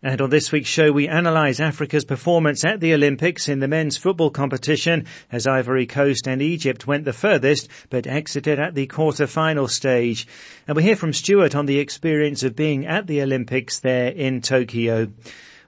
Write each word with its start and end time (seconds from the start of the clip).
And 0.00 0.20
on 0.20 0.30
this 0.30 0.52
week's 0.52 0.68
show, 0.68 0.92
we 0.92 1.08
analyse 1.08 1.58
Africa's 1.58 2.04
performance 2.04 2.64
at 2.64 2.78
the 2.78 2.94
Olympics 2.94 3.48
in 3.48 3.58
the 3.58 3.66
men's 3.66 3.96
football 3.96 4.30
competition 4.30 5.06
as 5.32 5.44
Ivory 5.44 5.86
Coast 5.86 6.28
and 6.28 6.40
Egypt 6.40 6.86
went 6.86 7.04
the 7.04 7.12
furthest 7.12 7.68
but 7.90 8.06
exited 8.06 8.60
at 8.60 8.76
the 8.76 8.86
quarter-final 8.86 9.66
stage. 9.66 10.28
And 10.68 10.76
we 10.76 10.84
hear 10.84 10.94
from 10.94 11.12
Stuart 11.12 11.56
on 11.56 11.66
the 11.66 11.80
experience 11.80 12.44
of 12.44 12.54
being 12.54 12.86
at 12.86 13.08
the 13.08 13.22
Olympics 13.22 13.80
there 13.80 14.12
in 14.12 14.40
Tokyo. 14.40 15.08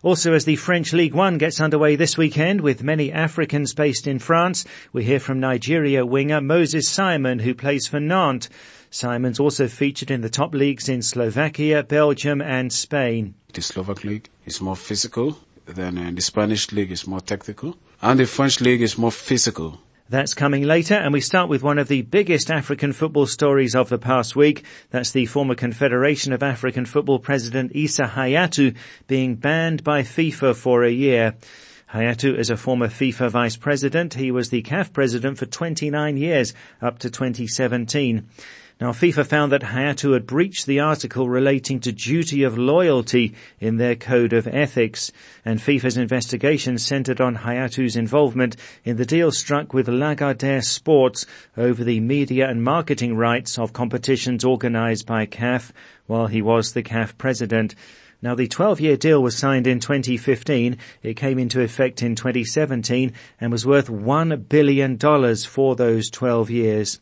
Also, 0.05 0.33
as 0.33 0.45
the 0.45 0.55
French 0.55 0.93
League 0.93 1.13
One 1.13 1.37
gets 1.37 1.61
underway 1.61 1.97
this 1.97 2.17
weekend 2.17 2.61
with 2.61 2.85
many 2.85 3.11
Africans 3.11 3.75
based 3.75 4.07
in 4.07 4.21
France, 4.21 4.65
we 4.93 5.03
hear 5.03 5.19
from 5.19 5.41
Nigeria 5.41 6.07
winger 6.07 6.41
Moses 6.41 6.89
Simon 6.89 7.41
who 7.41 7.53
plays 7.53 7.89
for 7.89 7.99
Nantes. 7.99 8.49
Simon's 8.91 9.41
also 9.41 9.67
featured 9.67 10.13
in 10.13 10.21
the 10.21 10.31
top 10.31 10.55
leagues 10.55 10.89
in 10.89 11.03
Slovakia, 11.03 11.83
Belgium 11.83 12.41
and 12.41 12.73
Spain. 12.73 13.35
The 13.53 13.63
Slovak 13.63 14.05
league 14.05 14.29
is 14.47 14.61
more 14.61 14.77
physical 14.77 15.37
than 15.67 15.99
uh, 15.99 16.11
the 16.15 16.23
Spanish 16.23 16.71
league 16.71 16.93
is 16.93 17.07
more 17.07 17.21
tactical 17.21 17.77
and 18.01 18.21
the 18.21 18.27
French 18.27 18.61
league 18.61 18.81
is 18.81 18.97
more 18.97 19.11
physical. 19.11 19.81
That's 20.09 20.35
coming 20.35 20.63
later 20.63 20.95
and 20.95 21.13
we 21.13 21.21
start 21.21 21.49
with 21.49 21.63
one 21.63 21.79
of 21.79 21.89
the 21.89 22.03
biggest 22.03 22.51
African 22.51 22.93
football 22.93 23.27
stories 23.27 23.75
of 23.75 23.89
the 23.89 23.99
past 23.99 24.37
week. 24.37 24.65
That's 24.91 25.11
the 25.11 25.27
former 25.27 25.55
Confederation 25.55 26.33
of 26.33 26.43
African 26.43 26.87
Football 26.87 27.19
President 27.19 27.73
Issa 27.75 28.13
Hayatou 28.15 28.77
being 29.09 29.35
banned 29.35 29.83
by 29.83 30.03
FIFA 30.03 30.55
for 30.55 30.85
a 30.85 30.91
year. 30.91 31.35
Hayatou 31.93 32.39
is 32.39 32.51
a 32.51 32.57
former 32.57 32.87
FIFA 32.87 33.31
vice 33.31 33.57
president. 33.57 34.15
He 34.15 34.31
was 34.31 34.51
the 34.51 34.63
CAF 34.63 34.93
president 34.93 35.39
for 35.39 35.47
29 35.47 36.17
years 36.17 36.55
up 36.81 37.01
to 37.01 37.11
2017. 37.11 38.29
Now 38.81 38.93
FIFA 38.93 39.27
found 39.27 39.53
that 39.53 39.61
Hayatou 39.61 40.15
had 40.15 40.27
breached 40.27 40.65
the 40.65 40.81
article 40.81 41.29
relating 41.29 41.81
to 41.81 41.93
duty 41.93 42.45
of 42.45 42.57
loyalty 42.57 43.35
in 43.61 43.77
their 43.77 43.95
code 43.95 44.33
of 44.33 44.49
ethics, 44.49 45.13
and 45.45 45.61
FIFA's 45.61 45.99
investigation 45.99 46.79
centered 46.79 47.21
on 47.21 47.37
Hayatou's 47.37 47.95
involvement 47.95 48.57
in 48.83 48.97
the 48.97 49.05
deal 49.05 49.33
struck 49.33 49.75
with 49.75 49.87
Lagardère 49.87 50.65
Sports 50.65 51.27
over 51.59 51.85
the 51.85 52.01
media 52.01 52.49
and 52.49 52.65
marketing 52.65 53.17
rights 53.17 53.59
of 53.59 53.75
competitions 53.75 54.47
organized 54.47 55.05
by 55.05 55.27
CAF 55.27 55.73
while 56.07 56.29
he 56.29 56.41
was 56.41 56.73
the 56.73 56.83
CAF 56.83 57.19
president. 57.19 57.75
Now 58.23 58.35
the 58.35 58.49
12-year 58.49 58.97
deal 58.97 59.23
was 59.23 59.37
signed 59.37 59.67
in 59.67 59.81
2015. 59.81 60.79
It 61.03 61.19
came 61.19 61.39
into 61.39 61.61
effect 61.61 62.03
in 62.03 62.15
2017 62.15 63.13
and 63.43 63.53
was 63.53 63.67
worth 63.67 63.89
$1 63.89 64.49
billion 64.49 64.99
for 65.37 65.77
those 65.77 66.09
12 66.09 66.49
years. 66.49 66.99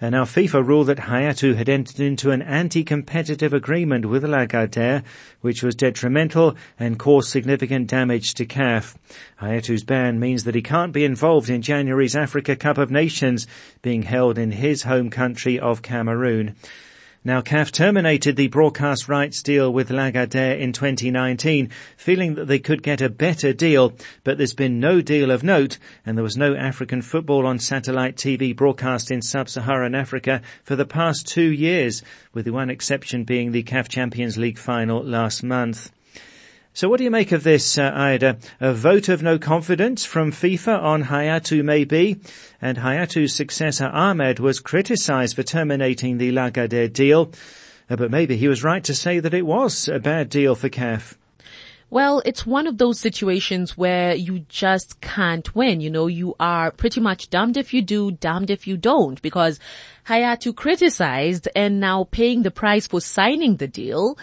And 0.00 0.12
now 0.12 0.24
FIFA 0.24 0.64
ruled 0.64 0.86
that 0.86 0.98
Hayatou 0.98 1.56
had 1.56 1.68
entered 1.68 1.98
into 1.98 2.30
an 2.30 2.40
anti-competitive 2.40 3.52
agreement 3.52 4.06
with 4.06 4.22
Lagardère, 4.22 5.02
which 5.40 5.64
was 5.64 5.74
detrimental 5.74 6.54
and 6.78 7.00
caused 7.00 7.30
significant 7.30 7.88
damage 7.88 8.34
to 8.34 8.46
CAF. 8.46 8.94
Hayatou's 9.40 9.82
ban 9.82 10.20
means 10.20 10.44
that 10.44 10.54
he 10.54 10.62
can't 10.62 10.92
be 10.92 11.04
involved 11.04 11.50
in 11.50 11.62
January's 11.62 12.14
Africa 12.14 12.54
Cup 12.54 12.78
of 12.78 12.92
Nations 12.92 13.48
being 13.82 14.02
held 14.02 14.38
in 14.38 14.52
his 14.52 14.84
home 14.84 15.10
country 15.10 15.58
of 15.58 15.82
Cameroon. 15.82 16.54
Now 17.28 17.42
CAF 17.42 17.70
terminated 17.72 18.36
the 18.36 18.48
broadcast 18.48 19.06
rights 19.06 19.42
deal 19.42 19.70
with 19.70 19.90
Lagardère 19.90 20.58
in 20.58 20.72
2019, 20.72 21.68
feeling 21.94 22.36
that 22.36 22.46
they 22.46 22.58
could 22.58 22.82
get 22.82 23.02
a 23.02 23.10
better 23.10 23.52
deal, 23.52 23.92
but 24.24 24.38
there's 24.38 24.54
been 24.54 24.80
no 24.80 25.02
deal 25.02 25.30
of 25.30 25.44
note 25.44 25.76
and 26.06 26.16
there 26.16 26.22
was 26.22 26.38
no 26.38 26.54
African 26.54 27.02
football 27.02 27.46
on 27.46 27.58
satellite 27.58 28.16
TV 28.16 28.56
broadcast 28.56 29.10
in 29.10 29.20
sub-Saharan 29.20 29.94
Africa 29.94 30.40
for 30.64 30.74
the 30.74 30.86
past 30.86 31.28
two 31.28 31.52
years, 31.52 32.02
with 32.32 32.46
the 32.46 32.50
one 32.50 32.70
exception 32.70 33.24
being 33.24 33.52
the 33.52 33.62
CAF 33.62 33.88
Champions 33.88 34.38
League 34.38 34.56
final 34.56 35.04
last 35.04 35.42
month. 35.42 35.92
So 36.74 36.88
what 36.88 36.98
do 36.98 37.04
you 37.04 37.10
make 37.10 37.32
of 37.32 37.42
this, 37.42 37.76
uh, 37.76 37.90
Ida? 37.92 38.38
A 38.60 38.72
vote 38.72 39.08
of 39.08 39.22
no 39.22 39.38
confidence 39.38 40.04
from 40.04 40.30
FIFA 40.30 40.80
on 40.80 41.04
Hayatou 41.04 41.64
maybe, 41.64 42.20
and 42.62 42.78
Hayatou's 42.78 43.34
successor 43.34 43.86
Ahmed 43.86 44.38
was 44.38 44.60
criticised 44.60 45.34
for 45.34 45.42
terminating 45.42 46.18
the 46.18 46.30
Lagardère 46.30 46.92
deal, 46.92 47.32
uh, 47.90 47.96
but 47.96 48.10
maybe 48.10 48.36
he 48.36 48.46
was 48.46 48.62
right 48.62 48.84
to 48.84 48.94
say 48.94 49.18
that 49.18 49.34
it 49.34 49.46
was 49.46 49.88
a 49.88 49.98
bad 49.98 50.28
deal 50.28 50.54
for 50.54 50.68
CAF. 50.68 51.16
Well, 51.90 52.20
it's 52.26 52.44
one 52.44 52.66
of 52.66 52.76
those 52.76 53.00
situations 53.00 53.78
where 53.78 54.14
you 54.14 54.40
just 54.40 55.00
can't 55.00 55.54
win. 55.54 55.80
You 55.80 55.88
know, 55.88 56.06
you 56.06 56.36
are 56.38 56.70
pretty 56.70 57.00
much 57.00 57.30
damned 57.30 57.56
if 57.56 57.72
you 57.72 57.80
do, 57.80 58.10
damned 58.10 58.50
if 58.50 58.66
you 58.66 58.76
don't, 58.76 59.20
because 59.22 59.58
Hayatou 60.06 60.54
criticized 60.54 61.48
and 61.56 61.80
now 61.80 62.04
paying 62.10 62.42
the 62.42 62.50
price 62.50 62.86
for 62.86 63.00
signing 63.00 63.56
the 63.56 63.68
deal 63.68 64.18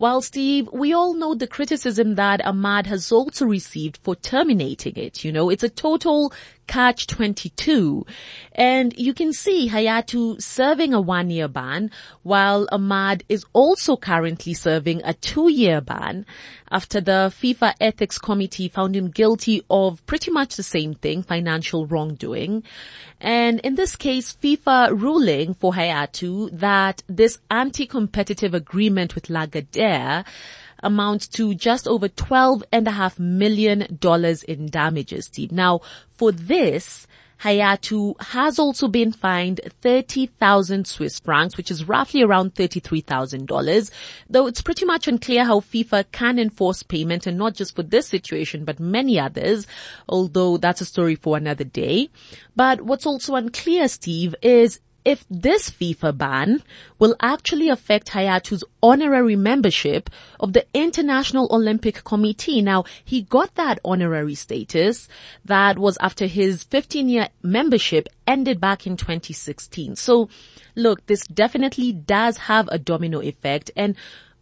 while 0.00 0.22
Steve, 0.22 0.66
we 0.72 0.94
all 0.94 1.12
know 1.12 1.34
the 1.34 1.46
criticism 1.46 2.14
that 2.14 2.42
Ahmad 2.46 2.86
has 2.86 3.12
also 3.12 3.44
received 3.44 3.98
for 3.98 4.16
terminating 4.16 4.96
it. 4.96 5.24
You 5.24 5.30
know, 5.30 5.50
it's 5.50 5.62
a 5.62 5.68
total 5.68 6.32
catch 6.70 7.06
22. 7.08 8.06
And 8.52 8.96
you 8.96 9.12
can 9.12 9.32
see 9.32 9.68
Hayatou 9.68 10.40
serving 10.40 10.94
a 10.94 11.00
one 11.00 11.28
year 11.28 11.48
ban 11.48 11.90
while 12.22 12.68
Ahmad 12.72 13.24
is 13.28 13.44
also 13.52 13.96
currently 13.96 14.54
serving 14.54 15.02
a 15.04 15.12
two 15.12 15.50
year 15.50 15.80
ban 15.80 16.24
after 16.70 17.00
the 17.00 17.32
FIFA 17.40 17.74
ethics 17.80 18.18
committee 18.18 18.68
found 18.68 18.94
him 18.94 19.10
guilty 19.10 19.62
of 19.68 20.06
pretty 20.06 20.30
much 20.30 20.54
the 20.54 20.62
same 20.62 20.94
thing, 20.94 21.24
financial 21.24 21.86
wrongdoing. 21.86 22.62
And 23.20 23.58
in 23.60 23.74
this 23.74 23.96
case, 23.96 24.36
FIFA 24.40 24.98
ruling 24.98 25.54
for 25.54 25.72
Hayatou 25.72 26.56
that 26.58 27.02
this 27.08 27.38
anti-competitive 27.50 28.54
agreement 28.54 29.16
with 29.16 29.24
Lagardère 29.24 29.89
amounts 30.82 31.28
to 31.28 31.54
just 31.54 31.86
over 31.86 32.08
twelve 32.08 32.64
and 32.72 32.88
a 32.88 32.92
half 32.92 33.18
million 33.18 33.98
dollars 34.00 34.42
in 34.42 34.66
damages, 34.66 35.26
Steve. 35.26 35.52
Now, 35.52 35.80
for 36.08 36.32
this, 36.32 37.06
Hayatou 37.42 38.20
has 38.20 38.58
also 38.58 38.86
been 38.86 39.12
fined 39.12 39.60
30,000 39.80 40.86
Swiss 40.86 41.18
francs, 41.20 41.56
which 41.56 41.70
is 41.70 41.88
roughly 41.88 42.22
around 42.22 42.54
$33,000, 42.54 43.90
though 44.28 44.46
it's 44.46 44.60
pretty 44.60 44.84
much 44.84 45.08
unclear 45.08 45.44
how 45.46 45.60
FIFA 45.60 46.04
can 46.12 46.38
enforce 46.38 46.82
payment 46.82 47.26
and 47.26 47.38
not 47.38 47.54
just 47.54 47.74
for 47.74 47.82
this 47.82 48.06
situation, 48.06 48.64
but 48.66 48.78
many 48.78 49.18
others, 49.18 49.66
although 50.06 50.58
that's 50.58 50.82
a 50.82 50.84
story 50.84 51.14
for 51.14 51.38
another 51.38 51.64
day. 51.64 52.10
But 52.54 52.82
what's 52.82 53.06
also 53.06 53.34
unclear, 53.36 53.88
Steve, 53.88 54.34
is 54.42 54.80
if 55.10 55.26
this 55.28 55.68
FIFA 55.70 56.16
ban 56.16 56.62
will 57.00 57.16
actually 57.20 57.68
affect 57.68 58.10
Hayatou's 58.10 58.62
honorary 58.80 59.34
membership 59.34 60.08
of 60.38 60.52
the 60.52 60.64
International 60.72 61.48
Olympic 61.50 62.04
Committee. 62.04 62.62
Now, 62.62 62.84
he 63.04 63.22
got 63.22 63.56
that 63.56 63.80
honorary 63.84 64.36
status 64.36 65.08
that 65.44 65.80
was 65.80 65.98
after 66.00 66.26
his 66.26 66.62
15 66.62 67.08
year 67.08 67.28
membership 67.42 68.08
ended 68.24 68.60
back 68.60 68.86
in 68.86 68.96
2016. 68.96 69.96
So 69.96 70.28
look, 70.76 71.04
this 71.06 71.26
definitely 71.26 71.90
does 71.92 72.36
have 72.36 72.68
a 72.68 72.78
domino 72.78 73.20
effect 73.20 73.72
and 73.74 73.96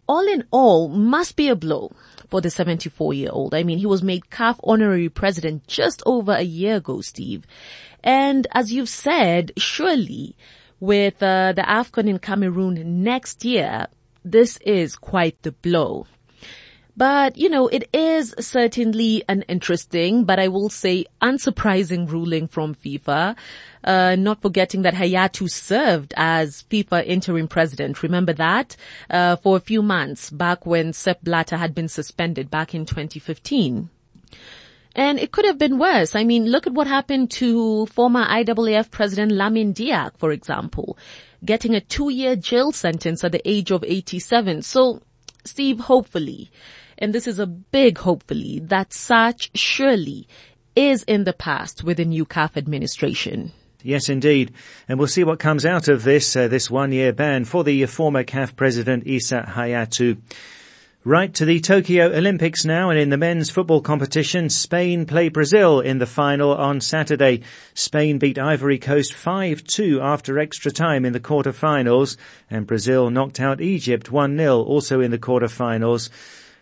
all 0.06 0.26
in 0.26 0.44
all 0.50 0.88
must 0.88 1.36
be 1.36 1.48
a 1.48 1.56
blow 1.56 1.92
for 2.28 2.42
the 2.42 2.50
74 2.50 3.14
year 3.14 3.30
old. 3.32 3.54
I 3.54 3.62
mean, 3.62 3.78
he 3.78 3.86
was 3.86 4.02
made 4.02 4.30
CAF 4.30 4.58
honorary 4.62 5.08
president 5.08 5.66
just 5.66 6.02
over 6.04 6.32
a 6.32 6.42
year 6.42 6.76
ago, 6.76 7.00
Steve. 7.00 7.46
And 8.02 8.46
as 8.52 8.72
you've 8.72 8.88
said, 8.88 9.52
surely 9.56 10.36
with 10.80 11.22
uh, 11.22 11.52
the 11.52 11.62
AFCON 11.62 12.08
in 12.08 12.18
Cameroon 12.18 13.02
next 13.02 13.44
year, 13.44 13.86
this 14.24 14.58
is 14.58 14.96
quite 14.96 15.40
the 15.42 15.52
blow. 15.52 16.06
But, 16.98 17.38
you 17.38 17.48
know, 17.48 17.68
it 17.68 17.88
is 17.92 18.34
certainly 18.40 19.22
an 19.28 19.42
interesting, 19.42 20.24
but 20.24 20.40
I 20.40 20.48
will 20.48 20.68
say 20.68 21.06
unsurprising 21.22 22.10
ruling 22.10 22.48
from 22.48 22.74
FIFA. 22.74 23.36
Uh, 23.84 24.16
not 24.16 24.42
forgetting 24.42 24.82
that 24.82 24.94
Hayatou 24.94 25.48
served 25.48 26.12
as 26.16 26.64
FIFA 26.68 27.06
interim 27.06 27.46
president. 27.46 28.02
Remember 28.02 28.32
that? 28.32 28.76
Uh, 29.08 29.36
for 29.36 29.56
a 29.56 29.60
few 29.60 29.80
months 29.80 30.30
back 30.30 30.66
when 30.66 30.92
Sepp 30.92 31.22
Blatter 31.22 31.56
had 31.56 31.72
been 31.72 31.86
suspended 31.86 32.50
back 32.50 32.74
in 32.74 32.84
2015. 32.84 33.90
And 34.98 35.20
it 35.20 35.30
could 35.30 35.44
have 35.44 35.58
been 35.58 35.78
worse. 35.78 36.16
I 36.16 36.24
mean, 36.24 36.46
look 36.46 36.66
at 36.66 36.72
what 36.72 36.88
happened 36.88 37.30
to 37.42 37.86
former 37.86 38.24
IAAF 38.24 38.90
President 38.90 39.30
Lamine 39.30 39.72
Diack, 39.72 40.18
for 40.18 40.32
example, 40.32 40.98
getting 41.44 41.76
a 41.76 41.80
two-year 41.80 42.34
jail 42.34 42.72
sentence 42.72 43.22
at 43.22 43.30
the 43.30 43.48
age 43.48 43.70
of 43.70 43.84
87. 43.84 44.62
So, 44.62 45.00
Steve, 45.44 45.78
hopefully, 45.78 46.50
and 46.98 47.14
this 47.14 47.28
is 47.28 47.38
a 47.38 47.46
big 47.46 47.98
hopefully, 47.98 48.58
that 48.64 48.92
such 48.92 49.52
surely 49.54 50.26
is 50.74 51.04
in 51.04 51.22
the 51.22 51.32
past 51.32 51.84
with 51.84 51.98
the 51.98 52.04
new 52.04 52.26
CAF 52.26 52.56
administration. 52.56 53.52
Yes, 53.84 54.08
indeed. 54.08 54.52
And 54.88 54.98
we'll 54.98 55.06
see 55.06 55.22
what 55.22 55.38
comes 55.38 55.64
out 55.64 55.86
of 55.86 56.02
this, 56.02 56.34
uh, 56.34 56.48
this 56.48 56.72
one-year 56.72 57.12
ban 57.12 57.44
for 57.44 57.62
the 57.62 57.86
former 57.86 58.24
CAF 58.24 58.56
president 58.56 59.06
Issa 59.06 59.44
Hayatou. 59.48 60.18
Right 61.04 61.32
to 61.34 61.44
the 61.44 61.60
Tokyo 61.60 62.06
Olympics 62.06 62.64
now 62.64 62.90
and 62.90 62.98
in 62.98 63.08
the 63.08 63.16
men's 63.16 63.50
football 63.50 63.80
competition, 63.80 64.50
Spain 64.50 65.06
play 65.06 65.28
Brazil 65.28 65.78
in 65.78 65.98
the 65.98 66.06
final 66.06 66.52
on 66.52 66.80
Saturday. 66.80 67.42
Spain 67.72 68.18
beat 68.18 68.36
Ivory 68.36 68.78
Coast 68.78 69.12
5-2 69.12 70.02
after 70.02 70.40
extra 70.40 70.72
time 70.72 71.04
in 71.04 71.12
the 71.12 71.20
quarter-finals 71.20 72.16
and 72.50 72.66
Brazil 72.66 73.10
knocked 73.10 73.38
out 73.38 73.60
Egypt 73.60 74.10
1-0 74.10 74.66
also 74.66 75.00
in 75.00 75.12
the 75.12 75.18
quarter-finals. 75.18 76.10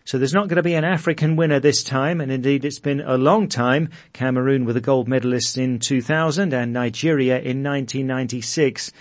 So 0.05 0.19
there's 0.19 0.35
not 0.35 0.49
going 0.49 0.57
to 0.57 0.63
be 0.63 0.75
an 0.75 0.85
African 0.85 1.37
winner 1.37 1.59
this 1.59 1.83
time, 1.83 2.21
and 2.21 2.31
indeed 2.31 2.67
it's 2.67 2.79
been 2.79 3.01
a 3.01 3.17
long 3.17 3.49
time. 3.49 3.89
Cameroon 4.13 4.67
were 4.67 4.75
the 4.75 4.83
gold 4.83 5.09
medalists 5.09 5.57
in 5.57 5.79
2000 5.79 6.53
and 6.53 6.75
Nigeria 6.75 7.37
in 7.37 7.63
1996. 7.65 8.93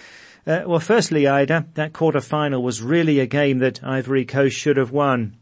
Uh, 0.47 0.61
well, 0.67 0.79
firstly, 0.79 1.27
Ida, 1.27 1.65
that 1.73 1.91
quarter-final 1.93 2.61
was 2.61 2.81
really 2.81 3.19
a 3.19 3.25
game 3.25 3.57
that 3.59 3.83
Ivory 3.83 4.25
Coast 4.25 4.55
should 4.55 4.77
have 4.77 4.91
won. 4.91 5.37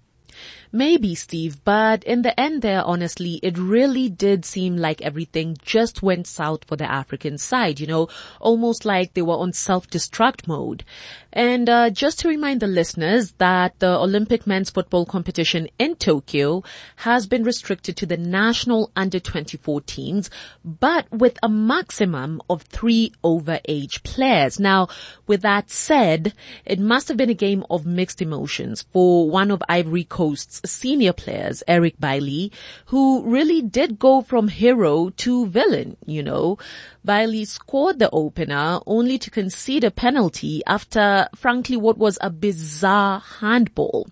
Maybe, 0.75 1.13
Steve, 1.13 1.63
but 1.63 2.03
in 2.03 2.23
the 2.23 2.37
end 2.39 2.63
there, 2.63 2.83
honestly, 2.83 3.39
it 3.43 3.59
really 3.59 4.09
did 4.09 4.43
seem 4.43 4.75
like 4.75 5.03
everything 5.03 5.55
just 5.61 6.01
went 6.01 6.25
south 6.25 6.65
for 6.65 6.75
the 6.75 6.91
African 6.91 7.37
side, 7.37 7.79
you 7.79 7.85
know, 7.85 8.09
almost 8.41 8.83
like 8.83 9.13
they 9.13 9.21
were 9.21 9.37
on 9.37 9.53
self-destruct 9.53 10.47
mode. 10.47 10.83
And 11.31 11.69
uh, 11.69 11.91
just 11.91 12.19
to 12.19 12.27
remind 12.27 12.59
the 12.59 12.67
listeners 12.67 13.33
that 13.37 13.77
the 13.77 13.99
Olympic 13.99 14.47
men's 14.47 14.71
football 14.71 15.05
competition 15.05 15.67
in 15.77 15.95
Tokyo 15.95 16.63
has 16.95 17.27
been 17.27 17.43
restricted 17.43 17.95
to 17.97 18.07
the 18.07 18.17
national 18.17 18.91
under 18.95 19.19
24 19.19 19.81
teams, 19.81 20.31
but 20.65 21.05
with 21.11 21.37
a 21.43 21.49
maximum 21.49 22.41
of 22.49 22.63
three 22.63 23.11
overage 23.23 24.01
players. 24.01 24.59
Now, 24.59 24.87
with 25.27 25.43
that 25.43 25.69
said, 25.69 26.33
it 26.65 26.79
must 26.79 27.09
have 27.09 27.17
been 27.17 27.29
a 27.29 27.35
game 27.35 27.63
of 27.69 27.85
mixed 27.85 28.23
emotions 28.23 28.85
for 28.91 29.29
one 29.29 29.51
of 29.51 29.61
Ivory 29.69 30.03
Coast's 30.03 30.62
senior 30.65 31.13
players, 31.13 31.63
Eric 31.67 31.99
Bailly, 31.99 32.51
who 32.87 33.23
really 33.23 33.61
did 33.61 33.99
go 33.99 34.21
from 34.21 34.47
hero 34.47 35.09
to 35.17 35.47
villain, 35.47 35.97
you 36.05 36.23
know. 36.23 36.57
Bailly 37.05 37.45
scored 37.45 37.99
the 37.99 38.09
opener 38.11 38.79
only 38.85 39.17
to 39.17 39.29
concede 39.29 39.83
a 39.83 39.91
penalty 39.91 40.61
after, 40.65 41.27
frankly, 41.35 41.77
what 41.77 41.97
was 41.97 42.17
a 42.21 42.29
bizarre 42.29 43.19
handball. 43.39 44.07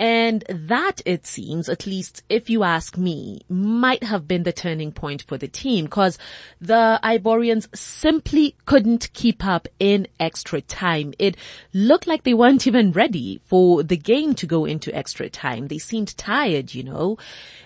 And 0.00 0.44
that, 0.48 1.02
it 1.04 1.26
seems, 1.26 1.68
at 1.68 1.86
least 1.86 2.22
if 2.30 2.48
you 2.48 2.64
ask 2.64 2.96
me, 2.96 3.42
might 3.50 4.02
have 4.02 4.26
been 4.26 4.44
the 4.44 4.52
turning 4.52 4.92
point 4.92 5.20
for 5.28 5.36
the 5.36 5.46
team 5.46 5.84
because 5.84 6.16
the 6.58 6.98
Ivorians 7.04 7.68
simply 7.76 8.56
couldn't 8.64 9.12
keep 9.12 9.44
up 9.44 9.68
in 9.78 10.08
extra 10.18 10.62
time. 10.62 11.12
It 11.18 11.36
looked 11.74 12.06
like 12.06 12.22
they 12.22 12.32
weren't 12.32 12.66
even 12.66 12.92
ready 12.92 13.42
for 13.44 13.82
the 13.82 13.98
game 13.98 14.34
to 14.36 14.46
go 14.46 14.64
into 14.64 14.96
extra 14.96 15.28
time. 15.28 15.68
They 15.68 15.76
seemed 15.76 16.16
tired, 16.16 16.74
you 16.74 16.82
know. 16.82 17.18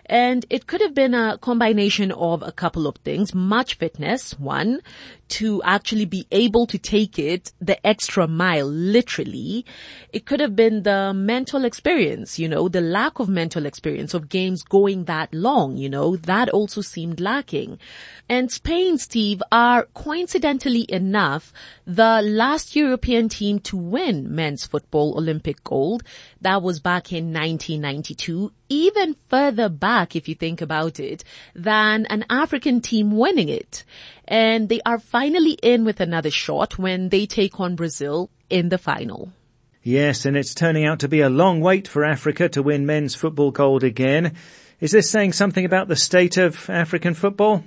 And 0.07 0.45
it 0.51 0.67
could 0.67 0.81
have 0.81 0.93
been 0.93 1.15
a 1.15 1.39
combination 1.39 2.11
of 2.11 2.43
a 2.43 2.53
couple 2.53 2.89
of 2.89 2.97
things. 2.97 3.33
Much 3.33 3.77
fitness, 3.79 4.39
one 4.41 4.81
to 5.27 5.63
actually 5.63 6.05
be 6.05 6.27
able 6.31 6.67
to 6.67 6.79
take 6.79 7.19
it 7.19 7.53
the 7.61 7.85
extra 7.87 8.29
mile, 8.29 8.67
literally. 8.67 9.65
It 10.13 10.27
could 10.27 10.41
have 10.41 10.55
been 10.55 10.83
the 10.83 11.13
mental 11.15 11.65
experience, 11.65 12.24
you 12.39 12.49
know, 12.49 12.69
the 12.69 12.81
lack 12.81 13.19
of 13.19 13.29
mental 13.29 13.67
experience 13.67 14.15
of 14.15 14.29
games 14.29 14.63
going 14.63 15.05
that 15.05 15.33
long, 15.33 15.77
you 15.77 15.89
know, 15.89 16.17
that 16.17 16.49
also 16.49 16.81
seemed 16.81 17.21
lacking. 17.21 17.79
And 18.29 18.51
Spain, 18.51 18.99
Steve, 18.99 19.43
are 19.53 19.85
coincidentally 19.95 20.87
enough 20.89 21.53
the 21.87 22.23
last 22.23 22.75
European 22.75 23.29
team 23.29 23.59
to 23.61 23.77
win 23.77 24.35
men's 24.35 24.67
football 24.67 25.19
Olympic 25.19 25.63
gold. 25.65 26.03
That 26.41 26.63
was 26.63 26.81
back 26.81 27.13
in 27.13 27.33
1992, 27.33 28.53
even 28.69 29.17
further 29.29 29.69
back 29.69 30.17
if 30.17 30.29
you 30.29 30.35
think 30.35 30.61
about 30.63 30.99
it, 30.99 31.25
than 31.55 32.07
an 32.07 32.25
African 32.31 32.81
team 32.81 33.11
winning 33.11 33.49
it. 33.49 33.85
And 34.27 34.69
they 34.69 34.81
are 34.87 34.99
finally 34.99 35.59
in 35.63 35.85
with 35.85 36.01
another 36.01 36.31
shot 36.31 36.79
when 36.79 37.11
they 37.11 37.27
take 37.27 37.61
on 37.61 37.77
Brazil 37.77 38.31
in 38.49 38.69
the 38.69 38.79
final. 38.79 39.33
Yes, 39.87 40.25
and 40.25 40.35
it's 40.35 40.55
turning 40.55 40.87
out 40.87 41.01
to 41.01 41.09
be 41.09 41.21
a 41.21 41.29
long 41.29 41.61
wait 41.61 41.87
for 41.87 42.07
Africa 42.07 42.49
to 42.49 42.63
win 42.63 42.87
men's 42.87 43.15
football 43.15 43.51
gold 43.51 43.85
again. 43.85 44.35
Is 44.81 44.93
this 44.93 45.11
saying 45.11 45.35
something 45.35 45.67
about 45.67 45.89
the 45.89 45.95
state 45.95 46.39
of 46.39 46.71
African 46.71 47.13
football? 47.13 47.63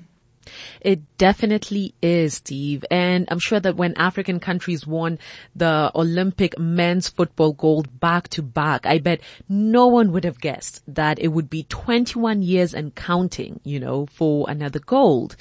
It 0.82 1.02
definitely 1.20 1.94
is, 2.02 2.34
Steve. 2.34 2.84
And 2.90 3.28
I'm 3.30 3.38
sure 3.38 3.60
that 3.60 3.76
when 3.76 3.94
African 3.98 4.40
countries 4.40 4.88
won 4.88 5.20
the 5.56 5.92
Olympic 5.94 6.58
men's 6.58 7.08
football 7.08 7.54
gold 7.54 8.00
back 8.00 8.30
to 8.30 8.42
back, 8.42 8.88
I 8.88 8.98
bet 8.98 9.22
no 9.48 9.86
one 9.86 10.12
would 10.12 10.24
have 10.24 10.42
guessed 10.42 10.82
that 10.88 11.20
it 11.20 11.28
would 11.28 11.52
be 11.52 11.68
21 11.70 12.42
years 12.42 12.74
and 12.74 12.96
counting, 12.96 13.60
you 13.64 13.80
know, 13.80 14.08
for 14.08 14.50
another 14.50 14.80
gold. 14.80 15.36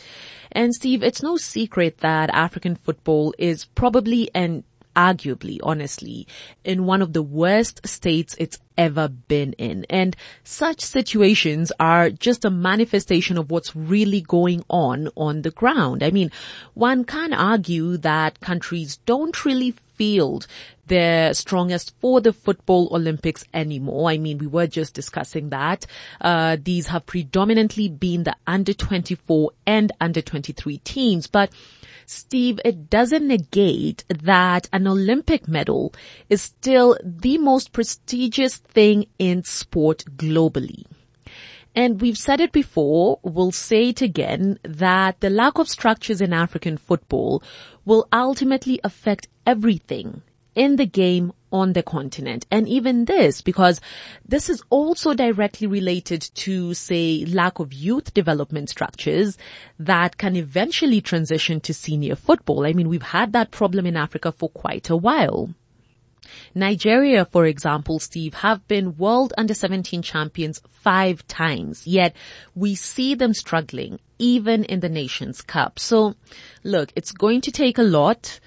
And 0.53 0.75
Steve, 0.75 1.03
it's 1.03 1.23
no 1.23 1.39
secret 1.39 1.99
that 1.99 2.29
African 2.35 2.77
football 2.77 3.33
is 3.39 3.65
probably 3.65 4.31
and 4.35 4.63
arguably, 4.97 5.59
honestly, 5.63 6.27
in 6.65 6.87
one 6.87 7.03
of 7.03 7.13
the 7.13 7.23
worst 7.23 7.87
states 7.87 8.35
it's 8.39 8.59
ever 8.79 9.09
been 9.09 9.53
in. 9.55 9.85
And 9.91 10.17
such 10.43 10.81
situations 10.81 11.71
are 11.79 12.11
just 12.11 12.45
a 12.45 12.51
manifestation 12.51 13.39
of 13.39 13.51
what's 13.51 13.77
really 13.77 14.21
going 14.21 14.65
on 14.69 15.09
on 15.17 15.43
the 15.43 15.51
ground. 15.51 16.03
I 16.03 16.11
mean, 16.11 16.31
one 16.75 17.05
can 17.05 17.33
argue 17.33 17.97
that 17.99 18.41
countries 18.41 18.99
don't 19.07 19.45
really 19.45 19.75
field 19.97 20.47
their 20.87 21.35
strongest 21.35 21.95
for 22.01 22.21
the 22.21 22.33
football 22.33 22.89
Olympics 22.93 23.45
anymore. 23.53 24.11
I 24.11 24.19
mean, 24.19 24.39
we 24.39 24.47
were 24.47 24.67
just 24.67 24.95
discussing 24.95 25.51
that. 25.51 25.87
Uh, 26.21 26.57
these 26.61 26.87
have 26.89 27.07
predominantly 27.07 27.89
been 27.89 28.25
the 28.25 28.37
under 28.47 28.73
24 28.73 29.53
and 29.67 29.93
under 30.01 30.23
23 30.23 30.79
teams, 30.79 31.27
but 31.27 31.51
Steve, 32.07 32.61
it 32.65 32.89
doesn't 32.89 33.27
negate 33.27 34.05
that 34.09 34.69
an 34.73 34.87
Olympic 34.87 35.49
medal 35.49 35.93
is 36.31 36.41
still 36.41 36.97
the 37.03 37.37
most 37.37 37.73
prestigious 37.73 38.57
thing 38.57 39.07
in 39.19 39.43
sport 39.43 40.05
globally. 40.17 40.85
And 41.75 42.01
we've 42.01 42.17
said 42.17 42.41
it 42.41 42.53
before, 42.53 43.19
we'll 43.23 43.53
say 43.53 43.91
it 43.91 44.01
again, 44.01 44.59
that 44.63 45.21
the 45.21 45.29
lack 45.29 45.59
of 45.59 45.69
structures 45.69 46.21
in 46.21 46.33
African 46.33 46.79
football 46.79 47.43
will 47.85 48.09
ultimately 48.13 48.81
affect 48.83 49.29
everything 49.45 50.23
in 50.57 50.77
the 50.77 50.87
game 50.87 51.33
on 51.53 51.75
the 51.75 51.83
continent. 51.83 52.47
And 52.51 52.67
even 52.69 53.05
this, 53.05 53.41
because 53.41 53.81
this 54.27 54.51
is 54.51 54.63
also 54.71 55.15
directly 55.15 55.69
related 55.69 56.23
to, 56.35 56.75
say, 56.75 57.25
lack 57.27 57.61
of 57.61 57.73
youth 57.73 58.13
development 58.15 58.71
structures 58.71 59.39
that 59.79 60.19
can 60.19 60.35
eventually 60.35 61.01
transition 61.01 61.61
to 61.61 61.73
senior 61.73 62.17
football. 62.17 62.67
I 62.67 62.73
mean, 62.73 62.89
we've 62.89 63.03
had 63.03 63.33
that 63.35 63.53
problem 63.53 63.87
in 63.87 63.97
Africa 63.97 64.33
for 64.33 64.49
quite 64.49 64.91
a 64.91 64.97
while. 64.97 65.51
Nigeria, 66.55 67.25
for 67.25 67.47
example, 67.47 68.01
Steve, 68.01 68.35
have 68.35 68.67
been 68.67 68.97
world 68.97 69.33
under 69.39 69.55
17 69.55 70.03
champions 70.03 70.61
five 70.69 71.27
times, 71.29 71.87
yet 71.87 72.17
we 72.55 72.75
see 72.75 73.15
them 73.15 73.33
struggling 73.33 74.01
even 74.19 74.65
in 74.65 74.81
the 74.81 74.89
Nations 74.89 75.43
Cup. 75.43 75.79
So 75.79 76.17
look, 76.65 76.91
it's 76.97 77.13
going 77.13 77.43
to 77.43 77.53
take 77.53 77.79
a 77.79 77.83
lot 77.83 78.41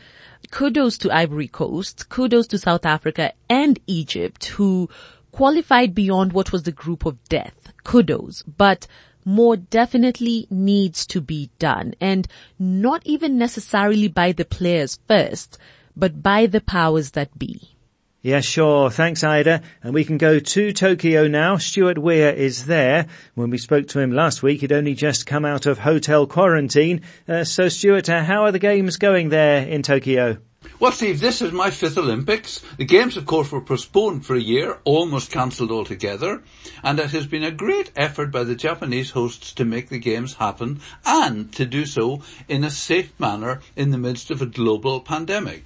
kudos 0.52 0.98
to 1.00 1.12
Ivory 1.12 1.48
Coast, 1.48 2.10
kudos 2.10 2.48
to 2.48 2.58
South 2.58 2.86
Africa 2.86 3.34
and 3.50 3.80
Egypt 3.88 4.46
who 4.46 4.90
qualified 5.32 5.94
beyond 5.94 6.34
what 6.34 6.52
was 6.52 6.64
the 6.64 6.72
group 6.72 7.06
of 7.06 7.24
death. 7.30 7.72
Kudos. 7.84 8.44
But 8.44 8.88
more 9.26 9.58
definitely 9.58 10.48
needs 10.50 11.06
to 11.06 11.22
be 11.22 11.52
done 11.60 11.94
and 12.02 12.28
not 12.58 13.02
even 13.06 13.38
necessarily 13.38 14.08
by 14.08 14.32
the 14.32 14.46
players 14.46 15.00
first, 15.08 15.58
but 15.96 16.24
by 16.24 16.48
the 16.48 16.62
powers 16.62 17.12
that 17.12 17.38
be. 17.38 17.76
Yeah, 18.22 18.42
sure. 18.42 18.90
Thanks, 18.90 19.24
Ida. 19.24 19.62
And 19.82 19.94
we 19.94 20.04
can 20.04 20.18
go 20.18 20.40
to 20.40 20.74
Tokyo 20.74 21.30
now. 21.30 21.56
Stuart 21.56 21.98
Weir 21.98 22.30
is 22.30 22.66
there. 22.66 23.08
When 23.36 23.50
we 23.50 23.58
spoke 23.58 23.88
to 23.90 24.00
him 24.02 24.12
last 24.12 24.44
week, 24.44 24.60
he'd 24.60 24.74
only 24.74 24.94
just 24.94 25.26
come 25.26 25.46
out 25.46 25.66
of 25.66 25.80
hotel 25.80 26.28
quarantine. 26.28 27.02
Uh, 27.30 27.46
so, 27.46 27.70
Stuart, 27.70 28.10
uh, 28.10 28.22
how 28.22 28.44
are 28.44 28.52
the 28.52 28.60
games 28.60 28.98
going 28.98 29.30
there 29.30 29.66
in 29.66 29.84
Tokyo? 29.84 30.40
Well, 30.82 30.92
Steve, 30.92 31.22
this 31.22 31.42
is 31.42 31.54
my 31.54 31.72
fifth 31.72 31.98
Olympics. 31.98 32.62
The 32.78 32.84
Games, 32.84 33.16
of 33.16 33.26
course, 33.26 33.54
were 33.54 33.62
postponed 33.62 34.26
for 34.26 34.36
a 34.36 34.42
year, 34.42 34.80
almost 34.84 35.32
cancelled 35.32 35.72
altogether, 35.72 36.44
and 36.84 37.00
it 37.00 37.12
has 37.12 37.26
been 37.26 37.44
a 37.44 37.52
great 37.52 37.92
effort 37.96 38.32
by 38.32 38.44
the 38.44 38.56
Japanese 38.56 39.12
hosts 39.12 39.54
to 39.54 39.64
make 39.64 39.88
the 39.88 40.00
Games 40.00 40.34
happen 40.34 40.82
and 41.06 41.54
to 41.54 41.66
do 41.66 41.86
so 41.86 42.22
in 42.50 42.66
a 42.66 42.70
safe 42.70 43.18
manner 43.18 43.62
in 43.78 43.92
the 43.92 43.98
midst 43.98 44.30
of 44.30 44.42
a 44.42 44.46
global 44.46 45.00
pandemic. 45.00 45.64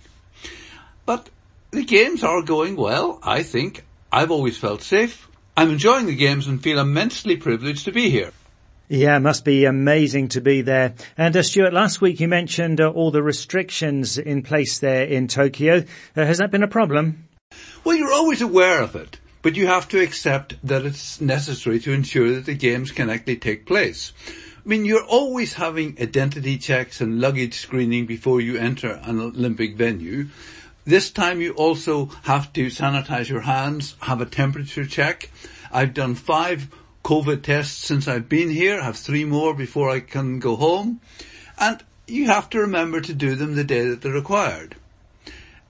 But 1.07 1.29
the 1.73 1.83
games 1.83 2.23
are 2.23 2.41
going 2.41 2.75
well, 2.75 3.19
I 3.23 3.43
think. 3.43 3.83
I've 4.11 4.31
always 4.31 4.57
felt 4.57 4.83
safe. 4.83 5.27
I'm 5.57 5.71
enjoying 5.71 6.05
the 6.05 6.15
games 6.15 6.47
and 6.47 6.61
feel 6.61 6.79
immensely 6.79 7.35
privileged 7.35 7.85
to 7.85 7.91
be 7.91 8.09
here. 8.09 8.31
Yeah, 8.89 9.17
it 9.17 9.21
must 9.21 9.43
be 9.43 9.65
amazing 9.65 10.27
to 10.29 10.41
be 10.41 10.61
there. 10.61 10.93
And 11.17 11.35
uh, 11.35 11.41
Stuart, 11.41 11.73
last 11.73 11.99
week 11.99 12.19
you 12.19 12.27
mentioned 12.27 12.79
uh, 12.79 12.89
all 12.89 13.09
the 13.09 13.23
restrictions 13.23 14.19
in 14.19 14.43
place 14.43 14.77
there 14.79 15.03
in 15.05 15.27
Tokyo. 15.27 15.83
Uh, 16.15 16.25
has 16.25 16.37
that 16.37 16.51
been 16.51 16.63
a 16.63 16.67
problem? 16.67 17.27
Well, 17.83 17.95
you're 17.95 18.13
always 18.13 18.41
aware 18.41 18.81
of 18.81 18.95
it, 18.95 19.19
but 19.41 19.55
you 19.55 19.65
have 19.65 19.87
to 19.89 20.01
accept 20.01 20.55
that 20.63 20.85
it's 20.85 21.19
necessary 21.19 21.79
to 21.79 21.91
ensure 21.91 22.35
that 22.35 22.45
the 22.45 22.53
games 22.53 22.91
can 22.91 23.09
actually 23.09 23.37
take 23.37 23.65
place. 23.65 24.13
I 24.27 24.69
mean, 24.69 24.85
you're 24.85 25.05
always 25.05 25.53
having 25.53 25.97
identity 25.99 26.57
checks 26.57 27.01
and 27.01 27.19
luggage 27.19 27.55
screening 27.55 28.05
before 28.05 28.41
you 28.41 28.57
enter 28.57 29.01
an 29.03 29.19
Olympic 29.19 29.75
venue. 29.75 30.27
This 30.85 31.11
time 31.11 31.39
you 31.39 31.53
also 31.53 32.07
have 32.23 32.51
to 32.53 32.67
sanitize 32.67 33.29
your 33.29 33.41
hands, 33.41 33.95
have 34.01 34.19
a 34.19 34.25
temperature 34.25 34.85
check. 34.85 35.31
I've 35.71 35.93
done 35.93 36.13
five 36.13 36.67
COVID 37.05 37.41
tests 37.41 37.77
since 37.77 38.05
I've 38.05 38.27
been 38.27 38.49
here. 38.49 38.81
I 38.81 38.83
have 38.83 38.97
three 38.97 39.23
more 39.23 39.53
before 39.53 39.89
I 39.89 40.01
can 40.01 40.39
go 40.39 40.57
home. 40.57 40.99
And 41.57 41.81
you 42.05 42.25
have 42.25 42.49
to 42.49 42.59
remember 42.59 42.99
to 42.99 43.13
do 43.13 43.35
them 43.35 43.55
the 43.55 43.63
day 43.63 43.87
that 43.87 44.01
they're 44.01 44.11
required. 44.11 44.75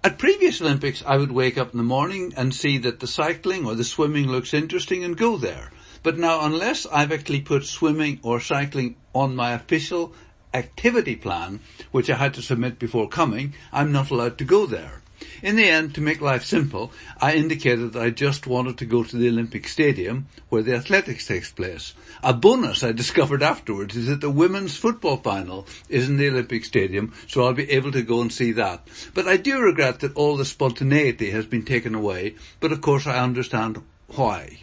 At 0.04 0.18
previous 0.18 0.60
Olympics, 0.62 1.04
I 1.06 1.18
would 1.18 1.32
wake 1.32 1.60
up 1.60 1.74
in 1.74 1.78
the 1.78 1.84
morning 1.84 2.34
and 2.36 2.52
see 2.54 2.80
that 2.80 3.00
the 3.00 3.08
cycling 3.08 3.68
or 3.68 3.76
the 3.76 3.84
swimming 3.84 4.28
looks 4.28 4.52
interesting 4.52 5.04
and 5.04 5.16
go 5.16 5.38
there. 5.38 5.72
But 6.02 6.18
now, 6.18 6.44
unless 6.44 6.88
I've 6.88 7.12
actually 7.12 7.42
put 7.42 7.66
swimming 7.66 8.20
or 8.24 8.40
cycling 8.40 8.96
on 9.14 9.36
my 9.36 9.54
official 9.54 10.14
activity 10.56 11.16
plan, 11.16 11.60
which 11.92 12.10
I 12.10 12.16
had 12.16 12.34
to 12.34 12.42
submit 12.42 12.80
before 12.80 13.08
coming, 13.08 13.54
I'm 13.72 13.92
not 13.92 14.10
allowed 14.10 14.40
to 14.40 14.44
go 14.44 14.66
there. 14.66 15.03
In 15.44 15.58
the 15.58 15.66
end, 15.66 15.94
to 15.96 16.02
make 16.02 16.22
life 16.22 16.46
simple, 16.46 16.94
I 17.22 17.34
indicated 17.34 17.92
that 17.92 18.02
I 18.02 18.12
just 18.12 18.48
wanted 18.48 18.78
to 18.78 18.86
go 18.86 19.04
to 19.04 19.18
the 19.18 19.28
Olympic 19.28 19.68
Stadium 19.68 20.28
where 20.48 20.64
the 20.64 20.74
athletics 20.74 21.28
takes 21.28 21.52
place. 21.52 21.94
A 22.24 22.34
bonus 22.34 22.82
I 22.82 22.94
discovered 22.94 23.44
afterwards 23.44 23.98
is 23.98 24.08
that 24.08 24.22
the 24.22 24.30
women's 24.30 24.78
football 24.78 25.18
final 25.18 25.68
is 25.90 26.08
in 26.08 26.16
the 26.16 26.30
Olympic 26.30 26.64
Stadium, 26.64 27.12
so 27.28 27.44
I'll 27.44 27.52
be 27.52 27.70
able 27.70 27.92
to 27.92 28.04
go 28.04 28.22
and 28.22 28.32
see 28.32 28.54
that. 28.54 28.88
But 29.14 29.28
I 29.28 29.36
do 29.36 29.60
regret 29.60 30.00
that 30.00 30.16
all 30.16 30.38
the 30.38 30.46
spontaneity 30.46 31.32
has 31.32 31.46
been 31.46 31.66
taken 31.66 31.94
away, 31.94 32.36
but 32.62 32.72
of 32.72 32.80
course 32.80 33.06
I 33.06 33.20
understand 33.20 33.82
why. 34.16 34.60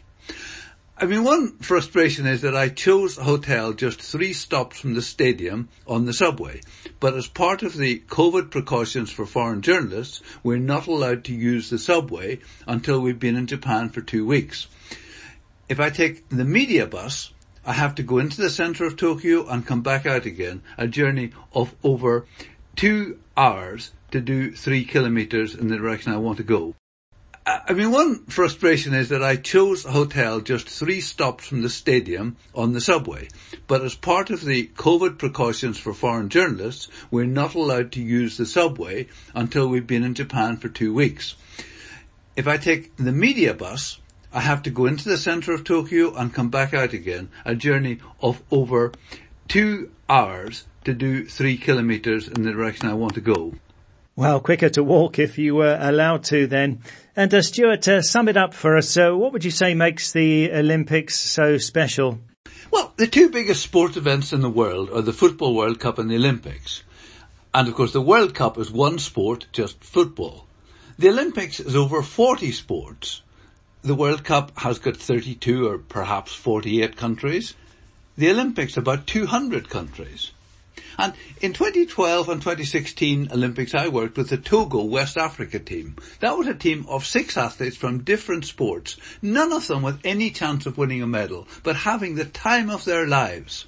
I 1.02 1.06
mean, 1.06 1.24
one 1.24 1.56
frustration 1.60 2.26
is 2.26 2.42
that 2.42 2.54
I 2.54 2.68
chose 2.68 3.16
a 3.16 3.24
hotel 3.24 3.72
just 3.72 4.02
three 4.02 4.34
stops 4.34 4.78
from 4.78 4.92
the 4.92 5.00
stadium 5.00 5.70
on 5.86 6.04
the 6.04 6.12
subway. 6.12 6.60
But 7.00 7.14
as 7.14 7.26
part 7.26 7.62
of 7.62 7.74
the 7.74 8.00
COVID 8.00 8.50
precautions 8.50 9.10
for 9.10 9.24
foreign 9.24 9.62
journalists, 9.62 10.20
we're 10.42 10.58
not 10.58 10.86
allowed 10.86 11.24
to 11.24 11.34
use 11.34 11.70
the 11.70 11.78
subway 11.78 12.40
until 12.66 13.00
we've 13.00 13.18
been 13.18 13.36
in 13.36 13.46
Japan 13.46 13.88
for 13.88 14.02
two 14.02 14.26
weeks. 14.26 14.66
If 15.70 15.80
I 15.80 15.88
take 15.88 16.28
the 16.28 16.44
media 16.44 16.86
bus, 16.86 17.32
I 17.64 17.72
have 17.72 17.94
to 17.94 18.02
go 18.02 18.18
into 18.18 18.42
the 18.42 18.50
center 18.50 18.84
of 18.84 18.98
Tokyo 18.98 19.48
and 19.48 19.66
come 19.66 19.80
back 19.80 20.04
out 20.04 20.26
again, 20.26 20.60
a 20.76 20.86
journey 20.86 21.30
of 21.54 21.74
over 21.82 22.26
two 22.76 23.18
hours 23.38 23.92
to 24.10 24.20
do 24.20 24.54
three 24.54 24.84
kilometers 24.84 25.54
in 25.54 25.68
the 25.68 25.78
direction 25.78 26.12
I 26.12 26.18
want 26.18 26.36
to 26.36 26.44
go. 26.44 26.74
I 27.50 27.72
mean, 27.72 27.90
one 27.90 28.26
frustration 28.26 28.94
is 28.94 29.08
that 29.08 29.24
I 29.24 29.34
chose 29.34 29.84
a 29.84 29.90
hotel 29.90 30.40
just 30.40 30.68
three 30.68 31.00
stops 31.00 31.48
from 31.48 31.62
the 31.62 31.68
stadium 31.68 32.36
on 32.54 32.72
the 32.72 32.80
subway. 32.80 33.28
But 33.66 33.82
as 33.82 33.96
part 33.96 34.30
of 34.30 34.44
the 34.44 34.68
COVID 34.68 35.18
precautions 35.18 35.76
for 35.76 35.92
foreign 35.92 36.28
journalists, 36.28 36.86
we're 37.10 37.24
not 37.24 37.56
allowed 37.56 37.90
to 37.92 38.02
use 38.02 38.36
the 38.36 38.46
subway 38.46 39.08
until 39.34 39.68
we've 39.68 39.86
been 39.86 40.04
in 40.04 40.14
Japan 40.14 40.58
for 40.58 40.68
two 40.68 40.94
weeks. 40.94 41.34
If 42.36 42.46
I 42.46 42.56
take 42.56 42.94
the 42.96 43.12
media 43.12 43.52
bus, 43.52 43.98
I 44.32 44.40
have 44.42 44.62
to 44.62 44.70
go 44.70 44.86
into 44.86 45.08
the 45.08 45.18
center 45.18 45.52
of 45.52 45.64
Tokyo 45.64 46.14
and 46.14 46.32
come 46.32 46.50
back 46.50 46.72
out 46.72 46.92
again, 46.92 47.30
a 47.44 47.56
journey 47.56 47.98
of 48.20 48.42
over 48.52 48.92
two 49.48 49.90
hours 50.08 50.66
to 50.84 50.94
do 50.94 51.24
three 51.24 51.56
kilometers 51.56 52.28
in 52.28 52.42
the 52.42 52.52
direction 52.52 52.88
I 52.88 52.94
want 52.94 53.14
to 53.14 53.20
go. 53.20 53.54
Well, 54.16 54.40
quicker 54.40 54.68
to 54.70 54.82
walk 54.82 55.18
if 55.18 55.38
you 55.38 55.54
were 55.54 55.78
allowed 55.80 56.24
to 56.24 56.46
then. 56.46 56.82
And 57.16 57.32
uh, 57.32 57.42
Stuart, 57.42 57.86
uh, 57.88 58.02
sum 58.02 58.28
it 58.28 58.36
up 58.36 58.54
for 58.54 58.76
us. 58.76 58.90
So 58.90 59.16
what 59.16 59.32
would 59.32 59.44
you 59.44 59.50
say 59.50 59.74
makes 59.74 60.12
the 60.12 60.52
Olympics 60.52 61.18
so 61.18 61.58
special? 61.58 62.18
Well, 62.70 62.92
the 62.96 63.06
two 63.06 63.30
biggest 63.30 63.62
sport 63.62 63.96
events 63.96 64.32
in 64.32 64.40
the 64.42 64.50
world 64.50 64.90
are 64.90 65.02
the 65.02 65.12
Football 65.12 65.54
World 65.54 65.80
Cup 65.80 65.98
and 65.98 66.10
the 66.10 66.16
Olympics. 66.16 66.82
And 67.54 67.66
of 67.66 67.74
course 67.74 67.92
the 67.92 68.00
World 68.00 68.34
Cup 68.34 68.58
is 68.58 68.70
one 68.70 68.98
sport, 68.98 69.46
just 69.52 69.82
football. 69.82 70.46
The 70.98 71.08
Olympics 71.08 71.58
is 71.60 71.74
over 71.74 72.02
40 72.02 72.52
sports. 72.52 73.22
The 73.82 73.94
World 73.94 74.22
Cup 74.22 74.52
has 74.58 74.78
got 74.78 74.96
32 74.96 75.66
or 75.66 75.78
perhaps 75.78 76.34
48 76.34 76.96
countries. 76.96 77.54
The 78.16 78.30
Olympics 78.30 78.76
about 78.76 79.06
200 79.06 79.70
countries. 79.70 80.32
And 81.00 81.14
in 81.40 81.54
2012 81.54 82.28
and 82.28 82.42
2016 82.42 83.30
Olympics, 83.32 83.74
I 83.74 83.88
worked 83.88 84.18
with 84.18 84.28
the 84.28 84.36
Togo 84.36 84.82
West 84.82 85.16
Africa 85.16 85.58
team. 85.58 85.96
That 86.18 86.36
was 86.36 86.46
a 86.46 86.52
team 86.52 86.84
of 86.90 87.06
six 87.06 87.38
athletes 87.38 87.78
from 87.78 88.04
different 88.04 88.44
sports, 88.44 88.98
none 89.22 89.50
of 89.50 89.66
them 89.66 89.80
with 89.80 89.98
any 90.04 90.30
chance 90.30 90.66
of 90.66 90.76
winning 90.76 91.00
a 91.00 91.06
medal, 91.06 91.48
but 91.62 91.74
having 91.74 92.16
the 92.16 92.26
time 92.26 92.68
of 92.68 92.84
their 92.84 93.06
lives. 93.06 93.64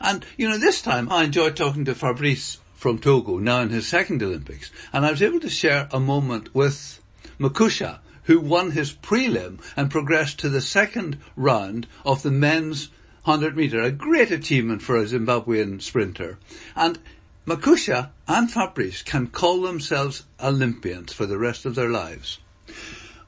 And, 0.00 0.24
you 0.38 0.48
know, 0.48 0.56
this 0.56 0.80
time 0.80 1.12
I 1.12 1.24
enjoyed 1.24 1.56
talking 1.56 1.84
to 1.84 1.94
Fabrice 1.94 2.58
from 2.74 2.98
Togo, 2.98 3.36
now 3.36 3.60
in 3.60 3.68
his 3.68 3.86
second 3.86 4.22
Olympics, 4.22 4.70
and 4.94 5.04
I 5.04 5.10
was 5.10 5.20
able 5.20 5.40
to 5.40 5.50
share 5.50 5.88
a 5.92 6.00
moment 6.00 6.54
with 6.54 7.00
Makusha, 7.38 7.98
who 8.22 8.40
won 8.40 8.70
his 8.70 8.94
prelim 8.94 9.60
and 9.76 9.90
progressed 9.90 10.38
to 10.38 10.48
the 10.48 10.62
second 10.62 11.18
round 11.36 11.86
of 12.06 12.22
the 12.22 12.30
men's 12.30 12.88
100 13.24 13.56
metre, 13.56 13.80
a 13.80 13.92
great 13.92 14.30
achievement 14.32 14.82
for 14.82 14.96
a 14.96 15.04
Zimbabwean 15.04 15.80
sprinter. 15.80 16.38
And 16.74 16.98
Makusha 17.46 18.10
and 18.26 18.50
Fabrice 18.50 19.02
can 19.02 19.28
call 19.28 19.62
themselves 19.62 20.24
Olympians 20.40 21.12
for 21.12 21.26
the 21.26 21.38
rest 21.38 21.64
of 21.64 21.74
their 21.76 21.88
lives. 21.88 22.38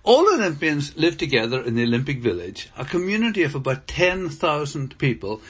All 0.03 0.29
Olympians 0.35 0.97
live 0.97 1.17
together 1.17 1.63
in 1.63 1.77
the 1.77 1.85
Olympic 1.85 2.21
Village, 2.21 2.71
a 2.77 2.85
community 2.85 3.43
of 3.43 3.55
about 3.55 3.87
10,000 3.87 4.99
people, 4.99 5.41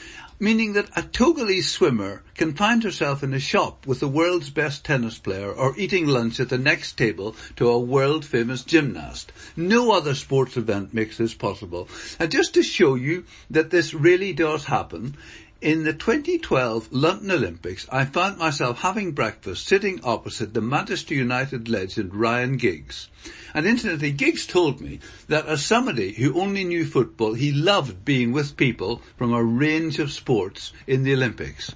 meaning 0.45 0.75
that 0.75 0.91
a 0.91 1.01
Togolese 1.01 1.71
swimmer 1.71 2.23
can 2.35 2.53
find 2.53 2.83
herself 2.83 3.23
in 3.23 3.33
a 3.33 3.41
shop 3.41 3.87
with 3.87 4.01
the 4.01 4.07
world's 4.07 4.51
best 4.51 4.85
tennis 4.85 5.17
player 5.19 5.51
or 5.51 5.75
eating 5.79 6.07
lunch 6.07 6.39
at 6.39 6.51
the 6.51 6.59
next 6.59 6.99
table 6.99 7.35
to 7.57 7.67
a 7.67 7.79
world 7.79 8.27
famous 8.27 8.63
gymnast. 8.63 9.33
No 9.57 9.91
other 9.91 10.15
sports 10.15 10.59
event 10.59 10.93
makes 10.93 11.17
this 11.17 11.33
possible. 11.33 11.89
And 12.19 12.31
just 12.31 12.53
to 12.55 12.63
show 12.63 12.95
you 12.95 13.25
that 13.49 13.71
this 13.71 13.95
really 13.95 14.35
does 14.35 14.67
happen, 14.67 15.17
in 15.65 15.85
the 15.85 15.95
2012 15.95 16.93
London 16.93 17.31
Olympics, 17.31 17.87
I 17.91 18.05
found 18.05 18.37
myself 18.37 18.81
having 18.81 19.13
breakfast 19.13 19.67
sitting 19.67 19.99
opposite 20.05 20.53
the 20.53 20.61
Manchester 20.61 21.15
United 21.15 21.71
legend 21.71 22.15
Ryan 22.15 22.59
Giggs. 22.59 23.09
And 23.55 23.65
incidentally, 23.65 24.13
Giggs 24.13 24.47
told 24.47 24.83
me 24.83 25.01
that 25.29 25.47
as 25.47 25.65
somebody 25.65 26.13
who 26.13 26.39
only 26.39 26.65
knew 26.65 26.85
football, 26.85 27.33
he 27.33 27.51
loved 27.51 28.05
being 28.05 28.31
with 28.31 28.59
people 28.59 29.01
from 29.17 29.33
a 29.33 29.43
range 29.43 29.99
of 29.99 30.13
sports 30.13 30.75
in 30.87 31.03
the 31.03 31.15
Olympics. 31.15 31.75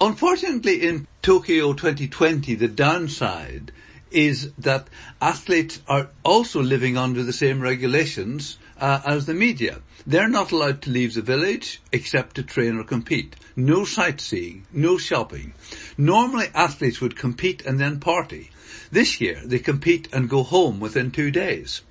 Unfortunately, 0.00 0.86
in 0.86 1.08
Tokyo 1.22 1.72
2020, 1.72 2.54
the 2.54 2.68
downside 2.68 3.72
is 4.12 4.52
that 4.58 4.88
athletes 5.20 5.80
are 5.88 6.08
also 6.24 6.62
living 6.62 6.96
under 6.96 7.22
the 7.22 7.32
same 7.32 7.60
regulations 7.60 8.58
uh, 8.80 9.00
as 9.04 9.26
the 9.26 9.34
media. 9.34 9.80
They're 10.06 10.28
not 10.28 10.50
allowed 10.50 10.82
to 10.82 10.90
leave 10.90 11.14
the 11.14 11.22
village 11.22 11.80
except 11.92 12.36
to 12.36 12.42
train 12.42 12.76
or 12.76 12.84
compete. 12.84 13.36
No 13.54 13.84
sightseeing, 13.84 14.66
no 14.72 14.98
shopping. 14.98 15.54
Normally 15.96 16.48
athletes 16.54 17.00
would 17.00 17.16
compete 17.16 17.64
and 17.64 17.78
then 17.78 18.00
party. 18.00 18.50
This 18.90 19.20
year 19.20 19.40
they 19.44 19.58
compete 19.58 20.08
and 20.12 20.28
go 20.28 20.42
home 20.42 20.80
within 20.80 21.10
two 21.10 21.30
days. 21.30 21.82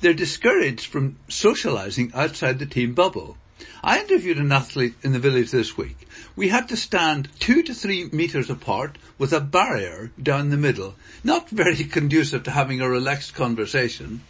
They're 0.00 0.12
discouraged 0.12 0.86
from 0.86 1.16
socializing 1.28 2.10
outside 2.12 2.58
the 2.58 2.66
team 2.66 2.94
bubble. 2.94 3.36
I 3.84 4.00
interviewed 4.00 4.38
an 4.38 4.52
athlete 4.52 4.94
in 5.02 5.12
the 5.12 5.18
village 5.18 5.50
this 5.52 5.76
week. 5.76 6.08
We 6.40 6.48
had 6.48 6.70
to 6.70 6.76
stand 6.78 7.28
two 7.38 7.62
to 7.64 7.74
three 7.74 8.08
meters 8.12 8.48
apart 8.48 8.96
with 9.18 9.30
a 9.34 9.42
barrier 9.42 10.10
down 10.18 10.48
the 10.48 10.56
middle. 10.56 10.94
Not 11.22 11.50
very 11.50 11.84
conducive 11.96 12.44
to 12.44 12.50
having 12.50 12.80
a 12.80 12.88
relaxed 12.88 13.34
conversation. 13.34 14.22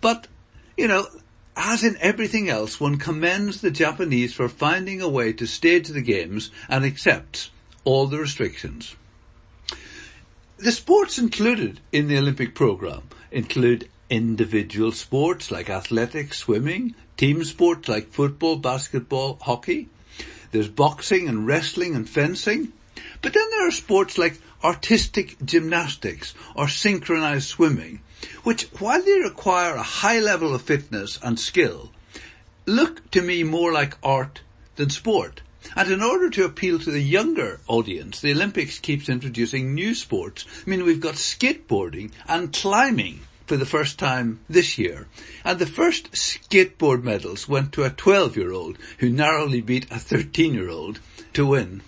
But, 0.00 0.28
you 0.76 0.86
know, 0.86 1.08
as 1.56 1.82
in 1.82 1.96
everything 1.98 2.48
else, 2.48 2.78
one 2.78 2.96
commends 2.96 3.60
the 3.60 3.72
Japanese 3.72 4.32
for 4.32 4.48
finding 4.48 5.02
a 5.02 5.08
way 5.08 5.32
to 5.32 5.48
stage 5.48 5.88
the 5.88 6.00
games 6.00 6.52
and 6.68 6.84
accepts 6.84 7.50
all 7.82 8.06
the 8.06 8.18
restrictions. 8.18 8.94
The 10.58 10.70
sports 10.70 11.18
included 11.18 11.80
in 11.90 12.06
the 12.06 12.18
Olympic 12.18 12.54
program 12.54 13.02
include 13.32 13.88
individual 14.08 14.92
sports 14.92 15.50
like 15.50 15.68
athletics, 15.68 16.38
swimming, 16.38 16.94
team 17.16 17.42
sports 17.42 17.88
like 17.88 18.12
football, 18.12 18.54
basketball, 18.58 19.40
hockey. 19.42 19.88
There's 20.50 20.68
boxing 20.68 21.28
and 21.28 21.46
wrestling 21.46 21.94
and 21.94 22.08
fencing. 22.08 22.72
But 23.22 23.32
then 23.32 23.48
there 23.50 23.68
are 23.68 23.72
sports 23.72 24.18
like 24.18 24.40
artistic 24.64 25.36
gymnastics 25.44 26.34
or 26.54 26.68
synchronized 26.68 27.48
swimming 27.48 28.00
which 28.42 28.64
while 28.80 29.02
they 29.02 29.20
require 29.20 29.76
a 29.76 29.82
high 29.82 30.18
level 30.18 30.54
of 30.54 30.62
fitness 30.62 31.18
and 31.22 31.38
skill, 31.38 31.92
look 32.66 33.08
to 33.12 33.22
me 33.22 33.44
more 33.44 33.72
like 33.72 33.96
art 34.02 34.40
than 34.74 34.90
sport. 34.90 35.40
And 35.76 35.90
in 35.90 36.02
order 36.02 36.30
to 36.30 36.44
appeal 36.44 36.78
to 36.78 36.90
the 36.90 37.00
younger 37.00 37.60
audience, 37.68 38.20
the 38.20 38.32
Olympics 38.32 38.78
keeps 38.78 39.08
introducing 39.08 39.74
new 39.74 39.94
sports. 39.94 40.46
I 40.66 40.70
mean, 40.70 40.84
we've 40.84 41.00
got 41.00 41.14
skateboarding 41.14 42.10
and 42.26 42.52
climbing 42.52 43.20
for 43.48 43.56
the 43.56 43.66
first 43.66 43.98
time 43.98 44.38
this 44.48 44.76
year. 44.76 45.08
And 45.44 45.58
the 45.58 45.66
first 45.66 46.12
skateboard 46.12 47.02
medals 47.02 47.48
went 47.48 47.72
to 47.72 47.84
a 47.84 47.90
12 47.90 48.36
year 48.36 48.52
old 48.52 48.76
who 48.98 49.08
narrowly 49.08 49.62
beat 49.62 49.90
a 49.90 49.98
13 49.98 50.54
year 50.54 50.68
old 50.68 51.00
to 51.32 51.46
win. 51.46 51.80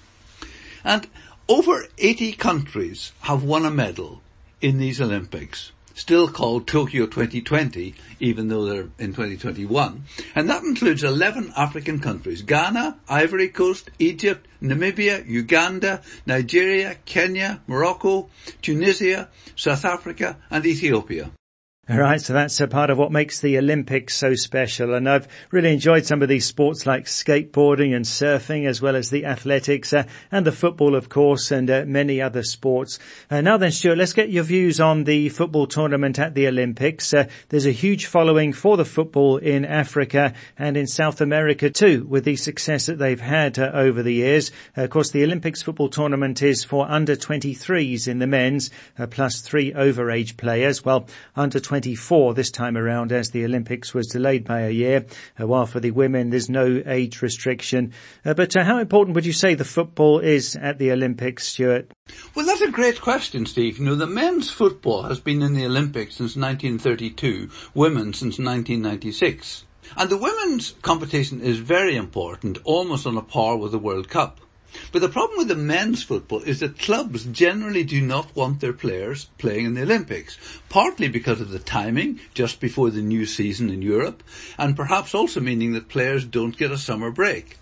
And 0.82 1.06
over 1.48 1.84
80 1.98 2.32
countries 2.32 3.12
have 3.20 3.44
won 3.44 3.66
a 3.66 3.70
medal 3.70 4.22
in 4.62 4.78
these 4.78 5.00
Olympics 5.00 5.72
still 5.94 6.28
called 6.28 6.66
Tokyo 6.66 7.04
2020, 7.06 7.94
even 8.20 8.48
though 8.48 8.64
they're 8.64 8.88
in 8.98 9.12
2021. 9.12 10.04
And 10.34 10.48
that 10.48 10.62
includes 10.62 11.04
11 11.04 11.52
African 11.56 11.98
countries, 11.98 12.40
Ghana, 12.40 12.98
Ivory 13.08 13.48
Coast, 13.48 13.90
Egypt, 13.98 14.46
Namibia, 14.62 15.26
Uganda, 15.26 16.00
Nigeria, 16.24 16.96
Kenya, 17.04 17.60
Morocco, 17.66 18.30
Tunisia, 18.62 19.28
South 19.56 19.84
Africa 19.84 20.38
and 20.50 20.64
Ethiopia. 20.64 21.30
All 21.90 21.98
right, 21.98 22.20
so 22.20 22.34
that's 22.34 22.60
a 22.60 22.68
part 22.68 22.90
of 22.90 22.98
what 22.98 23.10
makes 23.10 23.40
the 23.40 23.58
Olympics 23.58 24.16
so 24.16 24.36
special. 24.36 24.94
And 24.94 25.08
I've 25.08 25.26
really 25.50 25.72
enjoyed 25.72 26.06
some 26.06 26.22
of 26.22 26.28
these 26.28 26.46
sports 26.46 26.86
like 26.86 27.06
skateboarding 27.06 27.96
and 27.96 28.04
surfing, 28.04 28.68
as 28.68 28.80
well 28.80 28.94
as 28.94 29.10
the 29.10 29.26
athletics 29.26 29.92
uh, 29.92 30.04
and 30.30 30.46
the 30.46 30.52
football, 30.52 30.94
of 30.94 31.08
course, 31.08 31.50
and 31.50 31.68
uh, 31.68 31.82
many 31.88 32.22
other 32.22 32.44
sports. 32.44 33.00
Uh, 33.28 33.40
now 33.40 33.56
then, 33.56 33.72
Stuart, 33.72 33.98
let's 33.98 34.12
get 34.12 34.30
your 34.30 34.44
views 34.44 34.78
on 34.78 35.02
the 35.02 35.30
football 35.30 35.66
tournament 35.66 36.20
at 36.20 36.34
the 36.34 36.46
Olympics. 36.46 37.12
Uh, 37.12 37.26
there's 37.48 37.66
a 37.66 37.72
huge 37.72 38.06
following 38.06 38.52
for 38.52 38.76
the 38.76 38.84
football 38.84 39.38
in 39.38 39.64
Africa 39.64 40.34
and 40.56 40.76
in 40.76 40.86
South 40.86 41.20
America 41.20 41.70
too, 41.70 42.06
with 42.08 42.24
the 42.24 42.36
success 42.36 42.86
that 42.86 43.00
they've 43.00 43.20
had 43.20 43.58
uh, 43.58 43.68
over 43.74 44.04
the 44.04 44.14
years. 44.14 44.52
Uh, 44.78 44.82
of 44.82 44.90
course, 44.90 45.10
the 45.10 45.24
Olympics 45.24 45.60
football 45.60 45.88
tournament 45.88 46.40
is 46.40 46.62
for 46.62 46.88
under 46.88 47.16
23s 47.16 48.06
in 48.06 48.20
the 48.20 48.28
men's, 48.28 48.70
plus 49.10 49.40
three 49.40 49.72
overage 49.72 50.36
players, 50.36 50.84
while 50.84 51.08
under 51.34 51.58
20 51.58 51.79
24 51.80 52.34
this 52.34 52.50
time 52.50 52.76
around 52.76 53.10
as 53.10 53.30
the 53.30 53.42
Olympics 53.42 53.94
was 53.94 54.06
delayed 54.08 54.44
by 54.44 54.60
a 54.60 54.70
year, 54.70 55.06
uh, 55.40 55.46
while 55.46 55.64
for 55.64 55.80
the 55.80 55.90
women 55.92 56.28
there's 56.28 56.50
no 56.50 56.82
age 56.84 57.22
restriction. 57.22 57.94
Uh, 58.22 58.34
but 58.34 58.54
uh, 58.54 58.62
how 58.64 58.78
important 58.78 59.14
would 59.14 59.24
you 59.24 59.32
say 59.32 59.54
the 59.54 59.64
football 59.64 60.18
is 60.18 60.56
at 60.56 60.76
the 60.76 60.92
Olympics, 60.92 61.46
Stuart? 61.46 61.90
Well, 62.34 62.44
that's 62.44 62.60
a 62.60 62.70
great 62.70 63.00
question, 63.00 63.46
Steve. 63.46 63.78
You 63.78 63.86
know, 63.86 63.94
the 63.94 64.06
men's 64.06 64.50
football 64.50 65.04
has 65.04 65.20
been 65.20 65.40
in 65.40 65.54
the 65.54 65.64
Olympics 65.64 66.16
since 66.16 66.36
1932, 66.36 67.48
women 67.72 68.12
since 68.12 68.38
1996. 68.38 69.64
And 69.96 70.10
the 70.10 70.18
women's 70.18 70.72
competition 70.82 71.40
is 71.40 71.60
very 71.60 71.96
important, 71.96 72.58
almost 72.64 73.06
on 73.06 73.16
a 73.16 73.22
par 73.22 73.56
with 73.56 73.72
the 73.72 73.78
World 73.78 74.10
Cup. 74.10 74.38
But 74.92 75.02
the 75.02 75.08
problem 75.08 75.38
with 75.38 75.48
the 75.48 75.56
men's 75.56 76.02
football 76.02 76.42
is 76.42 76.60
that 76.60 76.78
clubs 76.78 77.24
generally 77.24 77.84
do 77.84 78.00
not 78.00 78.34
want 78.36 78.60
their 78.60 78.72
players 78.72 79.26
playing 79.38 79.66
in 79.66 79.74
the 79.74 79.82
Olympics, 79.82 80.38
partly 80.68 81.08
because 81.08 81.40
of 81.40 81.50
the 81.50 81.58
timing, 81.58 82.20
just 82.34 82.60
before 82.60 82.90
the 82.90 83.02
new 83.02 83.26
season 83.26 83.70
in 83.70 83.82
Europe, 83.82 84.22
and 84.58 84.76
perhaps 84.76 85.14
also 85.14 85.40
meaning 85.40 85.72
that 85.72 85.88
players 85.88 86.24
don't 86.24 86.56
get 86.56 86.70
a 86.70 86.78
summer 86.78 87.10
break. 87.10 87.58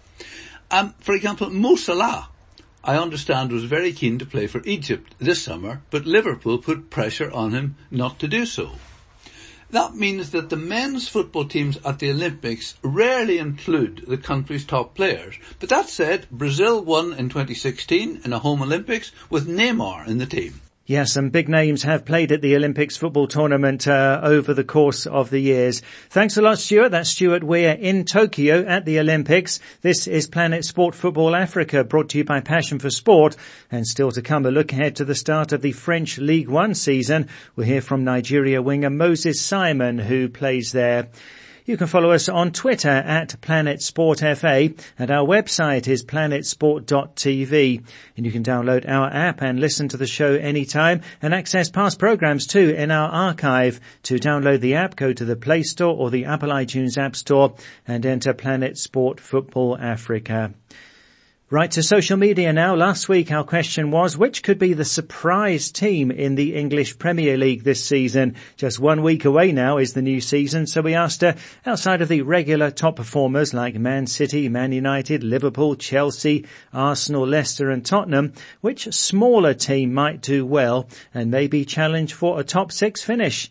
Um, 0.71 0.95
for 1.01 1.15
example, 1.15 1.51
Mo 1.51 1.77
Salah, 1.77 2.29
I 2.85 2.97
understand 2.97 3.53
was 3.53 3.65
very 3.65 3.93
keen 3.93 4.19
to 4.19 4.27
play 4.27 4.47
for 4.47 4.63
Egypt 4.65 5.15
this 5.19 5.43
summer, 5.43 5.83
but 5.91 6.07
Liverpool 6.07 6.59
put 6.59 6.91
pressure 6.91 7.31
on 7.31 7.53
him 7.53 7.77
not 7.91 8.19
to 8.21 8.29
do 8.29 8.47
so. 8.47 8.73
That 9.71 9.95
means 9.95 10.31
that 10.31 10.49
the 10.49 10.57
men's 10.57 11.09
football 11.09 11.45
teams 11.45 11.77
at 11.85 11.99
the 11.99 12.11
Olympics 12.11 12.77
rarely 12.83 13.37
include 13.37 14.05
the 14.09 14.17
country's 14.17 14.65
top 14.65 14.95
players. 14.95 15.35
But 15.61 15.69
that 15.69 15.91
said, 15.91 16.27
Brazil 16.31 16.83
won 16.83 17.13
in 17.13 17.29
2016 17.29 18.23
in 18.25 18.33
a 18.33 18.39
home 18.39 18.63
Olympics 18.63 19.13
with 19.29 19.47
Neymar 19.47 20.07
in 20.07 20.17
the 20.17 20.27
team. 20.27 20.63
Yes, 20.89 21.13
some 21.13 21.29
big 21.29 21.51
names 21.51 21.83
have 21.83 22.07
played 22.07 22.33
at 22.33 22.41
the 22.41 22.57
Olympics 22.57 22.97
football 22.97 23.27
tournament 23.27 23.87
uh, 23.87 24.21
over 24.23 24.55
the 24.55 24.65
course 24.65 25.05
of 25.05 25.29
the 25.29 25.39
years. 25.39 25.83
Thanks 26.09 26.39
a 26.39 26.41
lot, 26.41 26.59
Stuart. 26.59 26.89
That's 26.93 27.11
Stuart 27.11 27.45
Weir 27.45 27.77
in 27.79 28.07
Tokyo 28.07 28.65
at 28.65 28.87
the 28.87 28.99
Olympics. 28.99 29.61
This 29.83 30.07
is 30.07 30.27
Planet 30.27 30.65
Sport 30.65 30.95
Football 30.95 31.37
Africa, 31.37 31.85
brought 31.85 32.09
to 32.09 32.17
you 32.17 32.25
by 32.25 32.41
Passion 32.41 32.79
for 32.79 32.89
Sport. 32.89 33.37
And 33.71 33.87
still 33.87 34.11
to 34.13 34.23
come, 34.23 34.47
a 34.47 34.51
look 34.51 34.73
ahead 34.73 34.97
to 34.97 35.05
the 35.05 35.15
start 35.15 35.53
of 35.53 35.61
the 35.61 35.73
French 35.73 36.17
League 36.17 36.49
One 36.49 36.75
season. 36.75 37.29
We'll 37.55 37.67
hear 37.67 37.83
from 37.83 38.05
Nigeria 38.05 38.63
winger 38.63 38.89
Moses 38.89 39.43
Simon, 39.43 39.99
who 39.99 40.31
plays 40.31 40.73
there. 40.73 41.09
You 41.69 41.77
can 41.77 41.87
follow 41.87 42.13
us 42.13 42.31
on 42.31 42.53
Twitter 42.53 42.89
at 42.89 43.43
Planet 43.43 43.83
Sport 43.83 44.21
FA 44.21 44.71
and 44.99 45.11
our 45.11 45.27
website 45.27 45.87
is 45.87 46.03
planetsport.tv 46.03 47.85
and 48.17 48.25
you 48.25 48.33
can 48.33 48.43
download 48.43 48.89
our 48.89 49.13
app 49.13 49.43
and 49.43 49.61
listen 49.61 49.87
to 49.89 49.99
the 49.99 50.07
show 50.07 50.33
anytime 50.33 51.03
and 51.21 51.35
access 51.35 51.69
past 51.69 51.99
programs 51.99 52.47
too 52.47 52.71
in 52.71 52.91
our 52.91 53.11
archive. 53.11 53.81
To 54.05 54.15
download 54.15 54.61
the 54.61 54.77
app, 54.77 54.97
go 54.97 55.13
to 55.13 55.27
the 55.27 55.37
Play 55.37 55.63
Store 55.63 55.95
or 55.95 56.09
the 56.09 56.25
Apple 56.25 56.49
iTunes 56.49 56.97
App 56.97 57.15
Store 57.15 57.55
and 57.87 58.07
enter 58.07 58.33
Planet 58.33 58.79
Sport 58.79 59.21
Football 59.21 59.77
Africa. 59.77 60.55
Right 61.51 61.71
to 61.71 61.83
social 61.83 62.19
media 62.19 62.53
now. 62.53 62.75
Last 62.75 63.09
week 63.09 63.33
our 63.33 63.43
question 63.43 63.91
was, 63.91 64.19
which 64.19 64.43
could 64.43 64.59
be 64.59 64.75
the 64.75 64.85
surprise 64.85 65.73
team 65.73 66.11
in 66.11 66.35
the 66.35 66.55
English 66.55 66.99
Premier 66.99 67.39
League 67.39 67.65
this 67.65 67.83
season? 67.83 68.35
Just 68.59 68.79
one 68.79 69.01
week 69.03 69.25
away 69.25 69.53
now 69.53 69.79
is 69.79 69.95
the 69.95 70.03
new 70.03 70.21
season, 70.21 70.67
so 70.67 70.83
we 70.83 70.93
asked 70.93 71.23
her, 71.23 71.37
outside 71.65 72.03
of 72.03 72.09
the 72.09 72.21
regular 72.21 72.71
top 72.71 72.97
performers 72.97 73.55
like 73.55 73.77
Man 73.77 74.07
City, 74.07 74.51
Man 74.51 74.73
United, 74.73 75.25
Liverpool, 75.25 75.75
Chelsea, 75.75 76.45
Arsenal, 76.75 77.27
Leicester 77.27 77.71
and 77.71 77.83
Tottenham, 77.83 78.35
which 78.61 78.93
smaller 78.93 79.55
team 79.55 79.95
might 79.95 80.21
do 80.21 80.45
well 80.45 80.87
and 81.15 81.31
maybe 81.31 81.65
challenge 81.65 82.13
for 82.13 82.39
a 82.39 82.45
top 82.45 82.71
six 82.73 83.03
finish? 83.03 83.51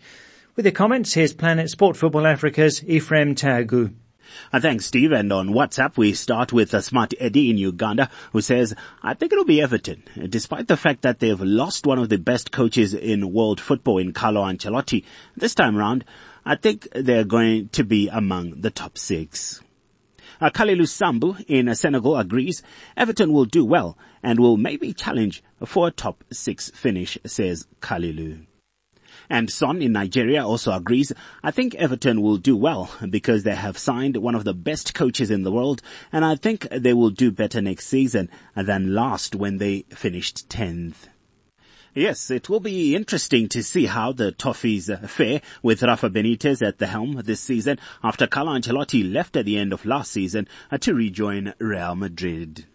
With 0.56 0.68
your 0.68 0.72
comments, 0.72 1.16
here's 1.16 1.34
Planet 1.34 1.68
Sport 1.72 1.98
Football 1.98 2.28
Africa's 2.28 2.84
Ephraim 2.84 3.34
Tagu. 3.34 3.92
Uh, 4.52 4.60
thanks, 4.60 4.86
Steve. 4.86 5.12
And 5.12 5.32
on 5.32 5.50
WhatsApp, 5.50 5.98
we 5.98 6.14
start 6.14 6.54
with 6.54 6.74
uh, 6.74 6.82
Smart 6.82 7.14
Eddie 7.20 7.50
in 7.50 7.58
Uganda, 7.58 8.10
who 8.32 8.42
says, 8.42 8.74
I 9.04 9.14
think 9.14 9.32
it'll 9.32 9.46
be 9.46 9.62
Everton. 9.62 10.04
Despite 10.30 10.68
the 10.68 10.78
fact 10.78 11.02
that 11.02 11.20
they've 11.20 11.40
lost 11.40 11.86
one 11.86 12.00
of 12.00 12.10
the 12.10 12.18
best 12.18 12.52
coaches 12.52 12.94
in 12.94 13.34
world 13.34 13.60
football 13.60 13.98
in 13.98 14.14
Carlo 14.14 14.44
Ancelotti, 14.44 15.04
this 15.36 15.56
time 15.56 15.76
round, 15.76 16.06
I 16.46 16.56
think 16.56 16.88
they're 16.94 17.26
going 17.26 17.70
to 17.70 17.84
be 17.84 18.08
among 18.08 18.62
the 18.62 18.72
top 18.72 18.98
six. 18.98 19.62
Uh, 20.40 20.50
Kalilu 20.50 20.88
Sambu 20.88 21.44
in 21.48 21.74
Senegal 21.76 22.18
agrees 22.18 22.64
Everton 22.96 23.34
will 23.34 23.46
do 23.46 23.66
well 23.66 23.98
and 24.24 24.40
will 24.40 24.58
maybe 24.58 24.94
challenge 24.94 25.44
for 25.66 25.88
a 25.88 25.92
top 25.92 26.24
six 26.32 26.70
finish, 26.72 27.18
says 27.26 27.68
Kalilu. 27.82 28.47
And 29.30 29.50
Son 29.50 29.82
in 29.82 29.92
Nigeria 29.92 30.46
also 30.46 30.72
agrees, 30.72 31.12
I 31.44 31.52
think 31.52 31.76
Everton 31.76 32.22
will 32.22 32.38
do 32.38 32.56
well 32.56 32.90
because 33.10 33.44
they 33.44 33.56
have 33.56 33.78
signed 33.78 34.18
one 34.18 34.36
of 34.36 34.44
the 34.44 34.54
best 34.54 34.94
coaches 34.94 35.30
in 35.30 35.44
the 35.44 35.52
world 35.52 35.82
and 36.12 36.24
I 36.24 36.36
think 36.36 36.68
they 36.70 36.94
will 36.94 37.10
do 37.10 37.32
better 37.32 37.62
next 37.62 37.88
season 37.88 38.30
than 38.56 38.94
last 38.94 39.36
when 39.36 39.58
they 39.58 39.86
finished 39.90 40.50
10th. 40.50 41.10
Yes, 41.94 42.30
it 42.30 42.48
will 42.48 42.60
be 42.60 42.96
interesting 42.96 43.50
to 43.50 43.64
see 43.64 43.88
how 43.88 44.12
the 44.12 44.32
Toffees 44.32 45.10
fare 45.10 45.42
with 45.64 45.82
Rafa 45.82 46.12
Benitez 46.12 46.66
at 46.66 46.78
the 46.78 46.86
helm 46.86 47.22
this 47.26 47.42
season 47.42 47.80
after 48.04 48.28
Carlo 48.28 48.52
Ancelotti 48.52 49.12
left 49.12 49.36
at 49.36 49.46
the 49.46 49.58
end 49.58 49.74
of 49.74 49.84
last 49.84 50.12
season 50.12 50.48
to 50.80 50.94
rejoin 50.94 51.56
Real 51.58 51.96
Madrid. 51.96 52.66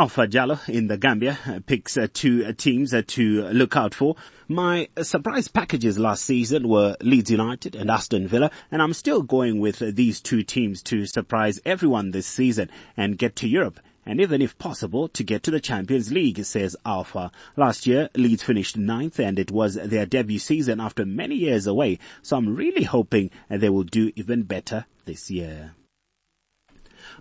Alpha 0.00 0.26
Jallo 0.26 0.66
in 0.66 0.86
the 0.86 0.96
Gambia 0.96 1.62
picks 1.66 1.98
uh, 1.98 2.08
two 2.10 2.42
uh, 2.46 2.52
teams 2.56 2.94
uh, 2.94 3.02
to 3.08 3.42
look 3.48 3.76
out 3.76 3.94
for. 3.94 4.16
My 4.48 4.88
surprise 5.02 5.48
packages 5.48 5.98
last 5.98 6.24
season 6.24 6.70
were 6.70 6.96
Leeds 7.02 7.30
United 7.30 7.74
and 7.74 7.90
Aston 7.90 8.26
Villa, 8.26 8.50
and 8.70 8.80
I'm 8.80 8.94
still 8.94 9.20
going 9.20 9.60
with 9.60 9.80
these 9.94 10.22
two 10.22 10.42
teams 10.42 10.82
to 10.84 11.04
surprise 11.04 11.60
everyone 11.66 12.12
this 12.12 12.26
season 12.26 12.70
and 12.96 13.18
get 13.18 13.36
to 13.36 13.46
Europe 13.46 13.78
and 14.06 14.22
even 14.22 14.40
if 14.40 14.56
possible 14.56 15.06
to 15.08 15.22
get 15.22 15.42
to 15.42 15.50
the 15.50 15.60
Champions 15.60 16.10
League, 16.10 16.42
says 16.46 16.74
Alpha. 16.86 17.30
Last 17.54 17.86
year, 17.86 18.08
Leeds 18.14 18.42
finished 18.42 18.78
ninth 18.78 19.20
and 19.20 19.38
it 19.38 19.50
was 19.50 19.74
their 19.74 20.06
debut 20.06 20.38
season 20.38 20.80
after 20.80 21.04
many 21.04 21.34
years 21.34 21.66
away, 21.66 21.98
so 22.22 22.38
I'm 22.38 22.56
really 22.56 22.84
hoping 22.84 23.30
they 23.50 23.68
will 23.68 23.82
do 23.82 24.10
even 24.16 24.44
better 24.44 24.86
this 25.04 25.30
year. 25.30 25.74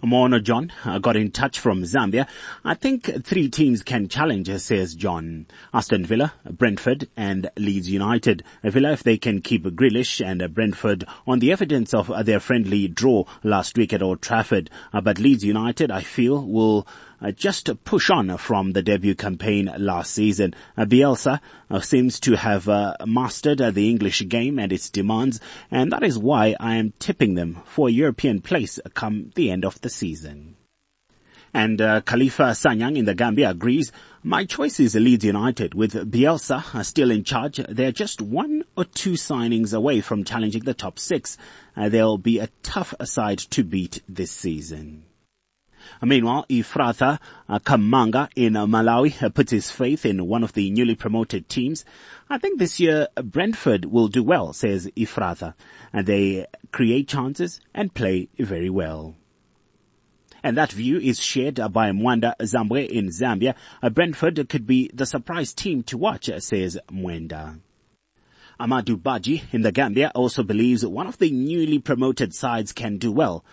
Mono 0.04 0.40
John 0.40 0.72
got 1.02 1.16
in 1.16 1.32
touch 1.32 1.60
from 1.60 1.84
Zambia. 1.84 2.28
I 2.64 2.74
think 2.74 3.24
three 3.26 3.50
teams 3.50 3.84
can 3.84 4.08
challenge, 4.08 4.50
says 4.60 4.96
John. 4.96 5.48
Aston 5.74 6.06
Villa, 6.06 6.34
Brentford 6.50 7.08
and 7.16 7.50
Leeds 7.58 7.90
United. 7.90 8.44
Villa 8.64 8.92
if 8.92 9.04
they 9.04 9.18
can 9.18 9.42
keep 9.42 9.64
Grealish 9.64 10.26
and 10.26 10.54
Brentford 10.54 11.06
on 11.28 11.40
the 11.40 11.52
evidence 11.52 11.94
of 11.94 12.12
their 12.26 12.40
friendly 12.40 12.88
draw 12.88 13.26
last 13.44 13.78
week 13.78 13.94
at 13.94 14.02
Old 14.02 14.22
Trafford. 14.22 14.70
Uh, 14.94 15.02
but 15.02 15.20
Leeds 15.20 15.44
United 15.44 15.92
I 15.92 16.02
feel 16.02 16.46
will 16.46 16.88
uh, 17.22 17.32
just 17.32 17.70
push 17.84 18.10
on 18.10 18.38
from 18.38 18.74
the 18.74 18.82
debut 18.82 19.16
campaign 19.16 19.72
last 19.78 20.14
season. 20.14 20.54
Uh, 20.78 20.86
Bielsa 20.86 21.40
uh, 21.70 21.80
seems 21.80 22.20
to 22.22 22.36
have 22.36 22.68
mastered 23.06 23.60
the 23.60 23.90
English 23.90 24.28
game 24.28 24.60
and 24.60 24.72
its 24.72 24.90
demands, 24.90 25.40
and 25.72 25.92
that 25.92 26.04
is 26.04 26.18
why 26.18 26.56
I 26.60 26.76
am 26.76 26.94
tipping 27.00 27.36
them 27.36 27.62
for 27.66 27.88
a 27.90 27.92
European 27.92 28.42
place 28.42 28.80
come 28.94 29.32
the 29.36 29.52
end 29.52 29.66
of 29.66 29.80
the 29.82 29.90
season. 29.90 30.56
And 31.54 31.82
uh, 31.82 32.02
Khalifa 32.02 32.52
Sanyang 32.52 32.98
in 32.98 33.06
the 33.06 33.16
Gambia 33.16 33.50
agrees, 33.50 33.92
my 34.22 34.46
choice 34.46 34.80
is 34.80 34.96
Leeds 34.96 35.26
United. 35.26 35.74
With 35.74 35.94
Bielsa 36.12 36.86
still 36.86 37.10
in 37.10 37.24
charge, 37.24 37.58
they're 37.68 37.92
just 37.92 38.22
one 38.22 38.64
or 38.78 38.86
two 38.86 39.14
signings 39.14 39.74
away 39.74 40.02
from 40.02 40.24
challenging 40.24 40.64
the 40.64 40.74
top 40.74 41.00
six. 41.00 41.38
Uh, 41.76 41.90
they'll 41.90 42.18
be 42.18 42.40
a 42.40 42.50
tough 42.62 42.94
side 43.04 43.40
to 43.40 43.64
beat 43.64 44.04
this 44.08 44.32
season. 44.32 45.06
Meanwhile, 46.02 46.46
Ephrata 46.50 47.20
uh, 47.48 47.60
Kamanga 47.60 48.30
in 48.36 48.56
uh, 48.56 48.66
Malawi 48.66 49.22
uh, 49.22 49.30
puts 49.30 49.52
his 49.52 49.70
faith 49.70 50.06
in 50.06 50.28
one 50.28 50.44
of 50.44 50.54
the 50.54 50.70
newly 50.72 50.96
promoted 50.96 51.50
teams. 51.50 51.86
I 52.30 52.38
think 52.38 52.60
this 52.60 52.80
year 52.80 53.08
Brentford 53.24 53.86
will 53.86 54.08
do 54.08 54.24
well, 54.24 54.54
says 54.54 54.90
Ephrata. 54.96 55.56
And 55.92 56.06
they 56.06 56.46
create 56.72 57.08
chances 57.08 57.60
and 57.74 57.94
play 57.94 58.30
very 58.38 58.70
well. 58.70 59.16
And 60.44 60.58
that 60.58 60.72
view 60.72 60.98
is 61.00 61.20
shared 61.20 61.56
by 61.56 61.92
Mwenda 61.92 62.34
Zambwe 62.40 62.88
in 62.88 63.10
Zambia. 63.10 63.56
Brentford 63.94 64.48
could 64.48 64.66
be 64.66 64.90
the 64.94 65.06
surprise 65.06 65.54
team 65.54 65.84
to 65.84 65.98
watch, 65.98 66.30
says 66.40 66.78
Mwenda. 66.90 67.60
Amadou 68.60 68.98
Badji 68.98 69.44
in 69.54 69.62
the 69.62 69.72
Gambia 69.72 70.12
also 70.14 70.44
believes 70.44 70.86
one 70.86 71.08
of 71.08 71.18
the 71.18 71.32
newly 71.32 71.80
promoted 71.80 72.34
sides 72.34 72.74
can 72.74 72.98
do 72.98 73.10
well. 73.12 73.46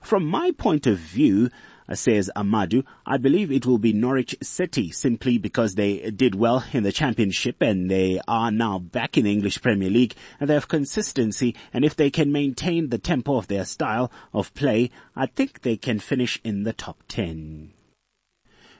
From 0.00 0.24
my 0.24 0.52
point 0.52 0.86
of 0.86 0.98
view, 0.98 1.50
says 1.92 2.30
Amadou, 2.34 2.84
I 3.04 3.18
believe 3.18 3.52
it 3.52 3.66
will 3.66 3.78
be 3.78 3.92
Norwich 3.92 4.34
City 4.42 4.90
simply 4.90 5.38
because 5.38 5.74
they 5.74 6.10
did 6.10 6.34
well 6.34 6.64
in 6.72 6.82
the 6.82 6.92
championship 6.92 7.60
and 7.60 7.90
they 7.90 8.20
are 8.26 8.50
now 8.50 8.78
back 8.78 9.18
in 9.18 9.24
the 9.24 9.32
English 9.32 9.60
Premier 9.60 9.90
League 9.90 10.14
and 10.40 10.48
they 10.48 10.54
have 10.54 10.68
consistency 10.68 11.54
and 11.72 11.84
if 11.84 11.94
they 11.94 12.10
can 12.10 12.32
maintain 12.32 12.88
the 12.88 12.98
tempo 12.98 13.36
of 13.36 13.48
their 13.48 13.64
style 13.64 14.10
of 14.32 14.54
play, 14.54 14.90
I 15.14 15.26
think 15.26 15.60
they 15.62 15.76
can 15.76 15.98
finish 15.98 16.40
in 16.42 16.62
the 16.62 16.72
top 16.72 17.02
10. 17.08 17.72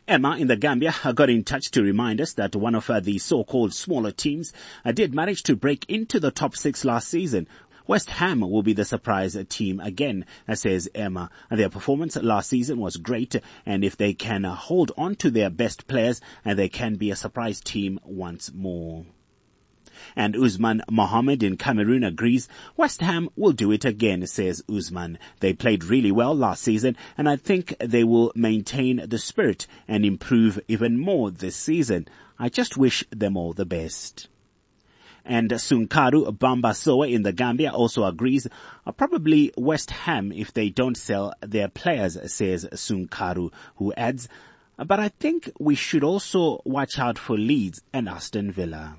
Emma 0.07 0.37
in 0.37 0.49
the 0.49 0.57
Gambia 0.57 0.95
got 1.15 1.31
in 1.31 1.45
touch 1.45 1.71
to 1.71 1.83
remind 1.83 2.21
us 2.21 2.35
that 2.35 2.55
one 2.55 2.75
of 2.75 2.91
uh, 2.91 3.01
the 3.01 3.19
so-called 3.19 3.73
smaller 3.73 4.11
teams 4.11 4.53
uh, 4.85 4.93
did 4.93 5.15
manage 5.15 5.43
to 5.45 5.57
break 5.57 5.87
into 5.89 6.21
the 6.21 6.31
top 6.31 6.55
six 6.55 6.85
last 6.85 7.09
season 7.09 7.49
West 7.87 8.09
Ham 8.11 8.41
will 8.41 8.63
be 8.63 8.73
the 8.73 8.85
surprise 8.85 9.37
team 9.51 9.79
again, 9.81 10.25
says 10.55 10.89
Emma. 10.95 11.31
Their 11.51 11.69
performance 11.69 12.17
last 12.17 12.49
season 12.49 12.79
was 12.79 12.97
great, 12.97 13.37
and 13.67 13.85
if 13.85 13.95
they 13.97 14.15
can 14.15 14.45
hold 14.45 14.91
on 14.97 15.17
to 15.17 15.31
their 15.31 15.51
best 15.51 15.87
players, 15.87 16.21
they 16.45 16.69
can 16.71 16.95
be 16.95 17.11
a 17.11 17.17
surprise 17.17 17.61
team 17.61 18.01
once 18.03 18.53
more. 18.55 19.05
And 20.17 20.35
Usman 20.35 20.83
Mohammed 20.91 21.43
in 21.43 21.57
Cameroon 21.57 22.05
agrees, 22.05 22.49
West 22.77 23.01
Ham 23.01 23.29
will 23.37 23.53
do 23.53 23.71
it 23.71 23.85
again, 23.85 24.27
says 24.27 24.65
Usman. 24.69 25.19
They 25.41 25.53
played 25.53 25.85
really 25.85 26.11
well 26.11 26.35
last 26.35 26.63
season, 26.63 26.97
and 27.17 27.29
I 27.29 27.37
think 27.37 27.77
they 27.79 28.03
will 28.03 28.33
maintain 28.35 29.05
the 29.07 29.19
spirit 29.19 29.67
and 29.87 30.05
improve 30.05 30.59
even 30.69 30.99
more 30.99 31.31
this 31.31 31.55
season. 31.55 32.09
I 32.39 32.49
just 32.49 32.77
wish 32.77 33.05
them 33.11 33.37
all 33.37 33.53
the 33.53 33.67
best. 33.67 34.29
And 35.25 35.51
Sunkaru 35.51 36.37
Bambasoa 36.37 37.11
in 37.11 37.23
the 37.23 37.33
Gambia 37.33 37.73
also 37.73 38.05
agrees, 38.05 38.47
uh, 38.87 38.93
probably 38.93 39.53
West 39.57 39.91
Ham 39.91 40.33
if 40.33 40.53
they 40.53 40.69
don't 40.69 40.97
sell 40.97 41.33
their 41.41 41.69
players, 41.69 42.19
says 42.31 42.67
Sunkaru, 42.73 43.51
who 43.77 43.93
adds, 43.95 44.29
but 44.77 45.01
I 45.01 45.09
think 45.09 45.51
we 45.59 45.75
should 45.75 46.05
also 46.05 46.61
watch 46.65 46.99
out 46.99 47.19
for 47.19 47.39
Leeds 47.39 47.81
and 47.93 48.09
Aston 48.09 48.51
Villa. 48.51 48.97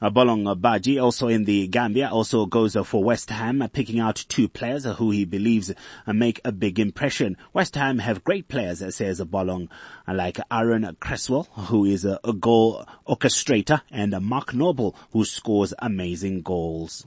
Uh, 0.00 0.10
Bolong 0.10 0.60
Badji, 0.60 1.02
also 1.02 1.28
in 1.28 1.44
the 1.44 1.66
Gambia, 1.68 2.08
also 2.08 2.46
goes 2.46 2.76
uh, 2.76 2.82
for 2.82 3.02
West 3.02 3.30
Ham, 3.30 3.62
uh, 3.62 3.68
picking 3.68 4.00
out 4.00 4.24
two 4.28 4.48
players 4.48 4.84
who 4.84 5.10
he 5.10 5.24
believes 5.24 5.72
make 6.06 6.40
a 6.44 6.52
big 6.52 6.78
impression. 6.78 7.36
West 7.52 7.74
Ham 7.76 7.98
have 7.98 8.24
great 8.24 8.48
players, 8.48 8.78
says 8.94 9.20
Bolong, 9.20 9.68
like 10.06 10.38
Aaron 10.50 10.96
Cresswell, 11.00 11.44
who 11.44 11.84
is 11.84 12.04
a 12.04 12.18
goal 12.40 12.84
orchestrator, 13.06 13.80
and 13.90 14.20
Mark 14.20 14.52
Noble, 14.52 14.96
who 15.12 15.24
scores 15.24 15.72
amazing 15.78 16.42
goals. 16.42 17.06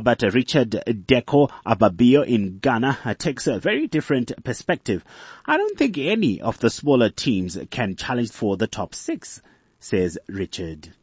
But 0.00 0.22
Richard 0.22 0.70
Deco 0.86 1.50
Ababio 1.66 2.22
in 2.22 2.58
Ghana 2.58 3.16
takes 3.18 3.46
a 3.46 3.58
very 3.58 3.86
different 3.88 4.32
perspective. 4.44 5.04
I 5.46 5.56
don't 5.56 5.76
think 5.76 5.98
any 5.98 6.40
of 6.40 6.60
the 6.60 6.70
smaller 6.70 7.10
teams 7.10 7.58
can 7.70 7.96
challenge 7.96 8.30
for 8.30 8.56
the 8.56 8.68
top 8.68 8.94
six, 8.94 9.42
says 9.80 10.16
Richard. 10.28 10.94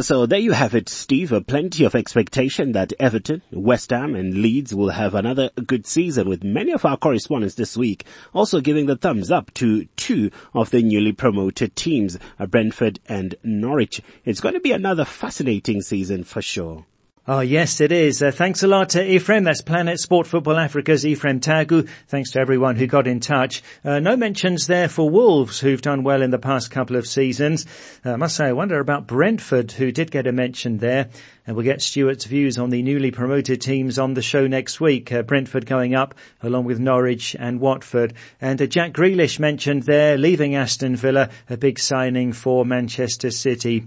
So 0.00 0.26
there 0.26 0.38
you 0.38 0.52
have 0.52 0.76
it, 0.76 0.88
Steve. 0.88 1.32
Plenty 1.48 1.82
of 1.82 1.96
expectation 1.96 2.70
that 2.70 2.92
Everton, 3.00 3.42
West 3.50 3.90
Ham 3.90 4.14
and 4.14 4.42
Leeds 4.42 4.72
will 4.72 4.90
have 4.90 5.12
another 5.12 5.50
good 5.66 5.88
season 5.88 6.28
with 6.28 6.44
many 6.44 6.70
of 6.70 6.84
our 6.84 6.96
correspondents 6.96 7.56
this 7.56 7.76
week 7.76 8.04
also 8.32 8.60
giving 8.60 8.86
the 8.86 8.94
thumbs 8.94 9.32
up 9.32 9.52
to 9.54 9.86
two 9.96 10.30
of 10.54 10.70
the 10.70 10.82
newly 10.82 11.10
promoted 11.10 11.74
teams, 11.74 12.16
uh, 12.38 12.46
Brentford 12.46 13.00
and 13.08 13.34
Norwich. 13.42 14.00
It's 14.24 14.40
going 14.40 14.54
to 14.54 14.60
be 14.60 14.70
another 14.70 15.04
fascinating 15.04 15.82
season 15.82 16.22
for 16.22 16.42
sure. 16.42 16.86
Oh 17.30 17.40
yes, 17.40 17.82
it 17.82 17.92
is. 17.92 18.22
Uh, 18.22 18.30
thanks 18.30 18.62
a 18.62 18.66
lot 18.66 18.88
to 18.90 19.06
Ephraim. 19.06 19.44
That's 19.44 19.60
Planet 19.60 20.00
Sport 20.00 20.26
Football 20.26 20.56
Africa's 20.56 21.04
Ephraim 21.04 21.40
Tagu. 21.40 21.86
Thanks 22.06 22.30
to 22.30 22.40
everyone 22.40 22.76
who 22.76 22.86
got 22.86 23.06
in 23.06 23.20
touch. 23.20 23.62
Uh, 23.84 23.98
no 23.98 24.16
mentions 24.16 24.66
there 24.66 24.88
for 24.88 25.10
Wolves, 25.10 25.60
who've 25.60 25.82
done 25.82 26.04
well 26.04 26.22
in 26.22 26.30
the 26.30 26.38
past 26.38 26.70
couple 26.70 26.96
of 26.96 27.06
seasons. 27.06 27.66
Uh, 28.02 28.12
I 28.12 28.16
must 28.16 28.34
say, 28.34 28.46
I 28.46 28.52
wonder 28.52 28.80
about 28.80 29.06
Brentford, 29.06 29.72
who 29.72 29.92
did 29.92 30.10
get 30.10 30.26
a 30.26 30.32
mention 30.32 30.78
there. 30.78 31.10
And 31.46 31.54
we'll 31.54 31.66
get 31.66 31.82
Stuart's 31.82 32.24
views 32.24 32.56
on 32.56 32.70
the 32.70 32.82
newly 32.82 33.10
promoted 33.10 33.60
teams 33.60 33.98
on 33.98 34.14
the 34.14 34.22
show 34.22 34.46
next 34.46 34.80
week. 34.80 35.12
Uh, 35.12 35.20
Brentford 35.20 35.66
going 35.66 35.94
up 35.94 36.14
along 36.42 36.64
with 36.64 36.80
Norwich 36.80 37.36
and 37.38 37.60
Watford. 37.60 38.14
And 38.40 38.62
uh, 38.62 38.64
Jack 38.64 38.94
Grealish 38.94 39.38
mentioned 39.38 39.82
there, 39.82 40.16
leaving 40.16 40.54
Aston 40.54 40.96
Villa, 40.96 41.28
a 41.50 41.58
big 41.58 41.78
signing 41.78 42.32
for 42.32 42.64
Manchester 42.64 43.30
City. 43.30 43.86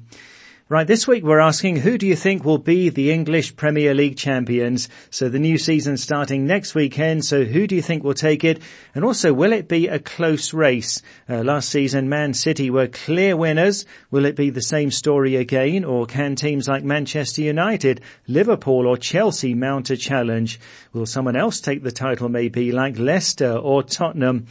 Right, 0.72 0.88
this 0.88 1.06
week 1.06 1.26
we're 1.26 1.42
asking 1.42 1.76
who 1.76 1.98
do 1.98 2.08
you 2.08 2.16
think 2.16 2.46
will 2.46 2.58
be 2.58 2.88
the 2.88 3.12
English 3.12 3.58
Premier 3.58 3.94
League 3.94 4.16
champions? 4.16 4.88
So 5.10 5.28
the 5.28 5.38
new 5.38 5.58
season 5.58 5.98
starting 5.98 6.48
next 6.48 6.76
weekend, 6.76 7.26
so 7.26 7.44
who 7.44 7.68
do 7.68 7.76
you 7.76 7.82
think 7.82 8.06
will 8.06 8.14
take 8.14 8.46
it? 8.46 8.62
And 8.96 9.04
also, 9.04 9.34
will 9.34 9.52
it 9.52 9.68
be 9.68 9.90
a 9.90 10.00
close 10.00 10.54
race? 10.54 11.02
Uh, 11.30 11.44
last 11.44 11.68
season 11.68 12.08
Man 12.08 12.34
City 12.34 12.70
were 12.70 12.88
clear 12.88 13.36
winners. 13.36 13.86
Will 14.12 14.24
it 14.24 14.38
be 14.38 14.50
the 14.50 14.62
same 14.62 14.92
story 14.92 15.36
again, 15.36 15.84
or 15.84 16.06
can 16.06 16.38
teams 16.38 16.70
like 16.70 16.86
Manchester 16.86 17.42
United, 17.42 18.00
Liverpool 18.30 18.88
or 18.88 18.96
Chelsea 18.96 19.54
mount 19.54 19.90
a 19.90 19.98
challenge? 19.98 20.58
Will 20.94 21.06
someone 21.06 21.36
else 21.36 21.60
take 21.60 21.84
the 21.84 21.92
title 21.92 22.30
maybe, 22.30 22.72
like 22.72 22.98
Leicester 22.98 23.58
or 23.58 23.84
Tottenham? 23.84 24.48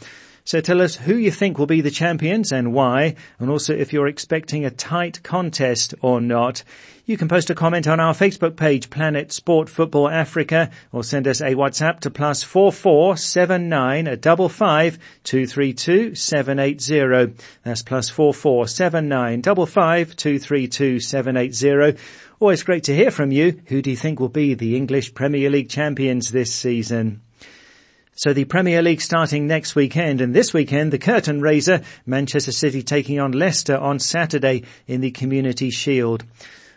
So 0.51 0.59
tell 0.59 0.81
us 0.81 0.95
who 0.97 1.15
you 1.15 1.31
think 1.31 1.57
will 1.57 1.65
be 1.65 1.79
the 1.79 1.89
champions 1.89 2.51
and 2.51 2.73
why, 2.73 3.15
and 3.39 3.49
also 3.49 3.73
if 3.73 3.93
you're 3.93 4.09
expecting 4.09 4.65
a 4.65 4.69
tight 4.69 5.23
contest 5.23 5.93
or 6.01 6.19
not. 6.19 6.65
You 7.05 7.15
can 7.15 7.29
post 7.29 7.49
a 7.49 7.55
comment 7.55 7.87
on 7.87 8.01
our 8.01 8.13
Facebook 8.13 8.57
page, 8.57 8.89
Planet 8.89 9.31
Sport 9.31 9.69
Football 9.69 10.09
Africa, 10.09 10.69
or 10.91 11.05
send 11.05 11.25
us 11.25 11.39
a 11.39 11.55
WhatsApp 11.55 12.01
to 12.01 12.11
plus 12.11 12.43
four 12.43 12.73
four 12.73 13.15
seven 13.15 13.69
nine 13.69 14.07
a 14.07 14.17
double 14.17 14.49
five 14.49 14.99
two 15.23 15.47
three 15.47 15.71
two 15.71 16.15
seven 16.15 16.59
eight 16.59 16.81
zero. 16.81 17.31
That's 17.63 17.81
plus 17.81 18.09
four 18.09 18.33
four 18.33 18.67
seven 18.67 19.07
nine 19.07 19.39
double 19.39 19.65
five 19.65 20.17
two 20.17 20.37
three 20.37 20.67
two 20.67 20.99
seven 20.99 21.37
eight 21.37 21.55
zero. 21.55 21.93
Always 22.41 22.63
great 22.63 22.83
to 22.83 22.93
hear 22.93 23.09
from 23.09 23.31
you. 23.31 23.61
Who 23.67 23.81
do 23.81 23.89
you 23.89 23.95
think 23.95 24.19
will 24.19 24.27
be 24.27 24.53
the 24.53 24.75
English 24.75 25.13
Premier 25.13 25.49
League 25.49 25.69
champions 25.69 26.29
this 26.29 26.53
season? 26.53 27.21
So 28.23 28.33
the 28.33 28.45
Premier 28.45 28.83
League 28.83 29.01
starting 29.01 29.47
next 29.47 29.73
weekend 29.73 30.21
and 30.21 30.31
this 30.31 30.53
weekend 30.53 30.93
the 30.93 30.99
curtain 30.99 31.41
raiser, 31.41 31.81
Manchester 32.05 32.51
City 32.51 32.83
taking 32.83 33.19
on 33.19 33.31
Leicester 33.31 33.75
on 33.75 33.97
Saturday 33.97 34.61
in 34.85 35.01
the 35.01 35.09
Community 35.09 35.71
Shield. 35.71 36.23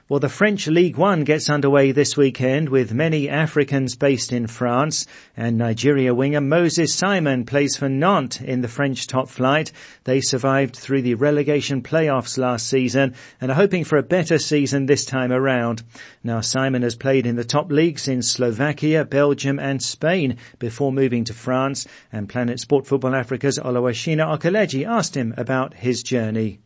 Well, 0.06 0.20
the 0.20 0.28
French 0.28 0.66
League 0.66 0.98
One 0.98 1.24
gets 1.24 1.48
underway 1.48 1.90
this 1.90 2.14
weekend 2.14 2.68
with 2.68 2.92
many 2.92 3.26
Africans 3.26 3.96
based 3.96 4.34
in 4.34 4.46
France 4.46 5.06
and 5.34 5.56
Nigeria 5.56 6.14
winger 6.14 6.42
Moses 6.42 6.94
Simon 6.94 7.46
plays 7.46 7.78
for 7.78 7.88
Nantes 7.88 8.38
in 8.38 8.60
the 8.60 8.68
French 8.68 9.06
top 9.06 9.30
flight. 9.30 9.72
They 10.04 10.20
survived 10.20 10.76
through 10.76 11.00
the 11.00 11.14
relegation 11.14 11.80
playoffs 11.82 12.36
last 12.36 12.66
season 12.66 13.14
and 13.40 13.50
are 13.50 13.54
hoping 13.54 13.82
for 13.82 13.96
a 13.96 14.02
better 14.02 14.38
season 14.38 14.84
this 14.84 15.06
time 15.06 15.32
around. 15.32 15.82
Now 16.22 16.42
Simon 16.42 16.82
has 16.82 16.96
played 16.96 17.24
in 17.24 17.36
the 17.36 17.42
top 17.42 17.72
leagues 17.72 18.06
in 18.06 18.20
Slovakia, 18.20 19.06
Belgium 19.06 19.58
and 19.58 19.82
Spain 19.82 20.36
before 20.58 20.92
moving 20.92 21.24
to 21.24 21.32
France 21.32 21.86
and 22.12 22.28
Planet 22.28 22.60
Sport 22.60 22.86
Football 22.86 23.14
Africa's 23.14 23.58
Oluwashina 23.58 24.38
Okeleji 24.38 24.86
asked 24.86 25.16
him 25.16 25.32
about 25.38 25.72
his 25.72 26.02
journey. 26.02 26.60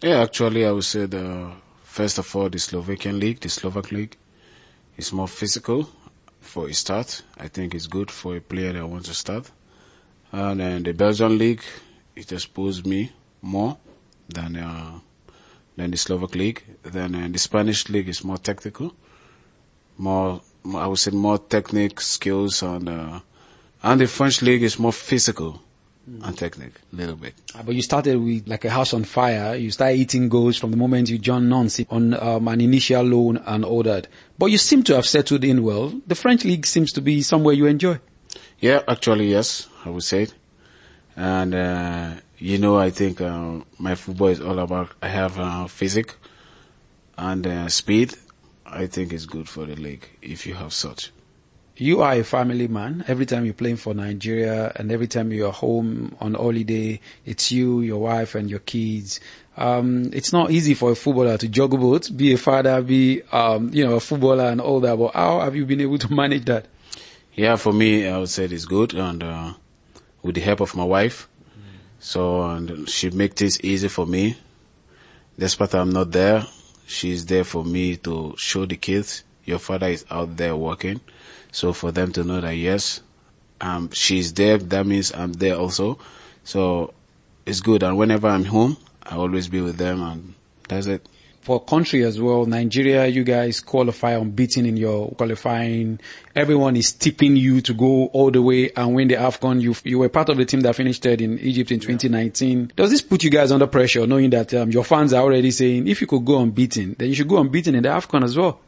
Yeah, 0.00 0.22
actually 0.22 0.64
I 0.64 0.72
would 0.72 0.84
say 0.84 1.04
the 1.04 1.52
First 2.00 2.16
of 2.16 2.34
all, 2.34 2.48
the 2.48 2.58
Slovakian 2.58 3.20
league, 3.20 3.40
the 3.40 3.50
Slovak 3.50 3.92
league, 3.92 4.16
is 4.96 5.12
more 5.12 5.28
physical 5.28 5.86
for 6.40 6.66
a 6.66 6.72
start. 6.72 7.20
I 7.36 7.48
think 7.48 7.74
it's 7.74 7.86
good 7.86 8.10
for 8.10 8.34
a 8.36 8.40
player 8.40 8.72
that 8.72 8.88
wants 8.88 9.08
to 9.08 9.14
start. 9.14 9.50
And 10.32 10.60
then 10.60 10.82
the 10.82 10.94
Belgian 10.94 11.36
league, 11.36 11.62
it 12.16 12.32
exposed 12.32 12.86
me 12.86 13.12
more 13.42 13.76
than 14.30 14.56
uh, 14.56 15.00
than 15.76 15.90
the 15.90 15.98
Slovak 15.98 16.34
league. 16.34 16.64
Then 16.84 17.14
uh, 17.14 17.28
the 17.30 17.38
Spanish 17.38 17.90
league 17.90 18.08
is 18.08 18.24
more 18.24 18.38
technical, 18.38 18.94
more 19.98 20.40
I 20.74 20.86
would 20.86 20.98
say 20.98 21.10
more 21.10 21.36
technique 21.36 22.00
skills 22.00 22.62
and 22.62 22.88
uh, 22.88 23.20
And 23.82 24.00
the 24.00 24.06
French 24.06 24.40
league 24.40 24.62
is 24.62 24.78
more 24.78 24.92
physical 24.92 25.60
and 26.22 26.36
technique 26.36 26.74
a 26.92 26.96
little 26.96 27.16
bit. 27.16 27.34
Uh, 27.54 27.62
But 27.62 27.74
you 27.74 27.82
started 27.82 28.16
with 28.16 28.48
like 28.48 28.64
a 28.64 28.70
house 28.70 28.92
on 28.94 29.04
fire. 29.04 29.54
You 29.54 29.70
started 29.70 29.96
eating 29.96 30.28
goals 30.28 30.56
from 30.58 30.70
the 30.70 30.76
moment 30.76 31.08
you 31.08 31.18
joined 31.18 31.48
Nantes 31.48 31.86
on 31.90 32.14
um, 32.14 32.48
an 32.48 32.60
initial 32.60 33.02
loan 33.02 33.36
and 33.46 33.64
all 33.64 33.82
that. 33.84 34.08
But 34.38 34.46
you 34.46 34.58
seem 34.58 34.82
to 34.84 34.94
have 34.96 35.06
settled 35.06 35.44
in 35.44 35.62
well. 35.62 35.92
The 36.06 36.14
French 36.14 36.44
league 36.44 36.66
seems 36.66 36.92
to 36.92 37.00
be 37.00 37.22
somewhere 37.22 37.54
you 37.54 37.66
enjoy. 37.66 38.00
Yeah, 38.58 38.82
actually, 38.88 39.30
yes, 39.30 39.68
I 39.84 39.90
would 39.90 40.02
say 40.04 40.24
it. 40.24 40.34
And, 41.16 41.54
uh, 41.54 42.14
you 42.38 42.58
know, 42.58 42.78
I 42.78 42.90
think, 42.90 43.20
uh, 43.20 43.60
my 43.78 43.94
football 43.94 44.28
is 44.28 44.40
all 44.40 44.58
about, 44.58 44.90
I 45.02 45.08
have, 45.08 45.38
uh, 45.38 45.66
physic 45.66 46.16
and, 47.16 47.46
uh, 47.46 47.68
speed. 47.68 48.14
I 48.64 48.86
think 48.86 49.12
it's 49.12 49.26
good 49.26 49.48
for 49.48 49.66
the 49.66 49.76
league 49.76 50.08
if 50.22 50.46
you 50.46 50.54
have 50.54 50.72
such. 50.72 51.10
You 51.76 52.02
are 52.02 52.12
a 52.12 52.24
family 52.24 52.68
man. 52.68 53.04
Every 53.08 53.24
time 53.26 53.44
you're 53.44 53.54
playing 53.54 53.76
for 53.76 53.94
Nigeria 53.94 54.72
and 54.76 54.92
every 54.92 55.06
time 55.06 55.32
you're 55.32 55.52
home 55.52 56.14
on 56.20 56.34
holiday, 56.34 57.00
it's 57.24 57.50
you, 57.50 57.80
your 57.80 58.02
wife 58.02 58.34
and 58.34 58.50
your 58.50 58.58
kids. 58.60 59.20
Um, 59.56 60.10
it's 60.12 60.32
not 60.32 60.50
easy 60.50 60.74
for 60.74 60.90
a 60.92 60.94
footballer 60.94 61.38
to 61.38 61.48
juggle 61.48 61.78
both, 61.78 62.14
be 62.14 62.34
a 62.34 62.38
father, 62.38 62.80
be, 62.82 63.22
um, 63.32 63.70
you 63.72 63.84
know, 63.86 63.94
a 63.94 64.00
footballer 64.00 64.44
and 64.44 64.60
all 64.60 64.80
that. 64.80 64.98
But 64.98 65.14
how 65.14 65.40
have 65.40 65.56
you 65.56 65.64
been 65.64 65.80
able 65.80 65.98
to 65.98 66.12
manage 66.12 66.44
that? 66.46 66.66
Yeah, 67.34 67.56
for 67.56 67.72
me, 67.72 68.06
I 68.06 68.18
would 68.18 68.28
say 68.28 68.44
it's 68.44 68.66
good 68.66 68.92
and, 68.94 69.22
uh, 69.22 69.54
with 70.22 70.34
the 70.34 70.40
help 70.42 70.60
of 70.60 70.74
my 70.76 70.84
wife. 70.84 71.28
So, 71.98 72.42
and 72.42 72.88
she 72.88 73.10
make 73.10 73.34
this 73.34 73.58
easy 73.62 73.88
for 73.88 74.06
me. 74.06 74.36
Despite 75.38 75.74
I'm 75.74 75.90
not 75.90 76.10
there, 76.12 76.44
she's 76.86 77.26
there 77.26 77.44
for 77.44 77.64
me 77.64 77.96
to 77.98 78.34
show 78.38 78.66
the 78.66 78.76
kids 78.76 79.24
your 79.44 79.58
father 79.58 79.88
is 79.88 80.04
out 80.10 80.36
there 80.36 80.56
working. 80.56 81.00
So 81.52 81.72
for 81.72 81.92
them 81.92 82.12
to 82.12 82.24
know 82.24 82.40
that 82.40 82.56
yes, 82.56 83.00
um, 83.60 83.90
she's 83.92 84.32
there, 84.34 84.58
that 84.58 84.86
means 84.86 85.12
I'm 85.12 85.32
there 85.32 85.56
also. 85.56 85.98
So 86.44 86.94
it's 87.46 87.60
good. 87.60 87.82
And 87.82 87.96
whenever 87.96 88.28
I'm 88.28 88.44
home, 88.44 88.76
I 89.02 89.16
always 89.16 89.48
be 89.48 89.60
with 89.60 89.76
them 89.76 90.02
and 90.02 90.34
that's 90.68 90.86
it. 90.86 91.06
For 91.40 91.58
country 91.58 92.04
as 92.04 92.20
well, 92.20 92.44
Nigeria, 92.44 93.06
you 93.06 93.24
guys 93.24 93.60
qualify 93.60 94.12
unbeaten 94.12 94.66
in 94.66 94.76
your 94.76 95.10
qualifying. 95.12 95.98
Everyone 96.36 96.76
is 96.76 96.92
tipping 96.92 97.34
you 97.34 97.62
to 97.62 97.72
go 97.72 98.06
all 98.12 98.30
the 98.30 98.42
way 98.42 98.70
and 98.76 98.94
win 98.94 99.08
the 99.08 99.14
AFCON. 99.14 99.60
You, 99.60 99.74
you 99.84 99.98
were 100.00 100.10
part 100.10 100.28
of 100.28 100.36
the 100.36 100.44
team 100.44 100.60
that 100.60 100.76
finished 100.76 101.02
third 101.02 101.22
in 101.22 101.38
Egypt 101.38 101.72
in 101.72 101.80
2019. 101.80 102.74
Does 102.76 102.90
this 102.90 103.00
put 103.00 103.24
you 103.24 103.30
guys 103.30 103.52
under 103.52 103.66
pressure 103.66 104.06
knowing 104.06 104.28
that 104.30 104.52
um, 104.52 104.70
your 104.70 104.84
fans 104.84 105.14
are 105.14 105.22
already 105.22 105.50
saying 105.50 105.88
if 105.88 106.02
you 106.02 106.06
could 106.06 106.26
go 106.26 106.40
unbeaten, 106.40 106.94
then 106.98 107.08
you 107.08 107.14
should 107.14 107.28
go 107.28 107.38
unbeaten 107.38 107.74
in 107.74 107.84
the 107.84 107.88
AFCON 107.88 108.22
as 108.22 108.36
well? 108.36 108.60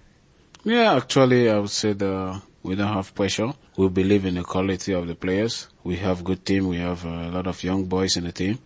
Yeah, 0.65 0.97
actually, 0.97 1.51
I 1.51 1.59
would 1.59 1.71
say 1.71 1.93
the 1.93 2.41
we 2.63 2.75
don't 2.75 2.93
have 2.93 3.15
pressure. 3.15 3.53
We 3.77 3.89
believe 3.89 4.25
in 4.25 4.35
the 4.35 4.45
quality 4.45 4.93
of 4.93 5.07
the 5.07 5.15
players. 5.15 5.69
We 5.85 5.97
have 5.97 6.23
good 6.25 6.45
team. 6.45 6.69
We 6.69 6.79
have 6.79 7.05
a 7.05 7.29
lot 7.29 7.47
of 7.47 7.63
young 7.63 7.87
boys 7.87 8.17
in 8.17 8.25
the 8.25 8.33
team. 8.33 8.59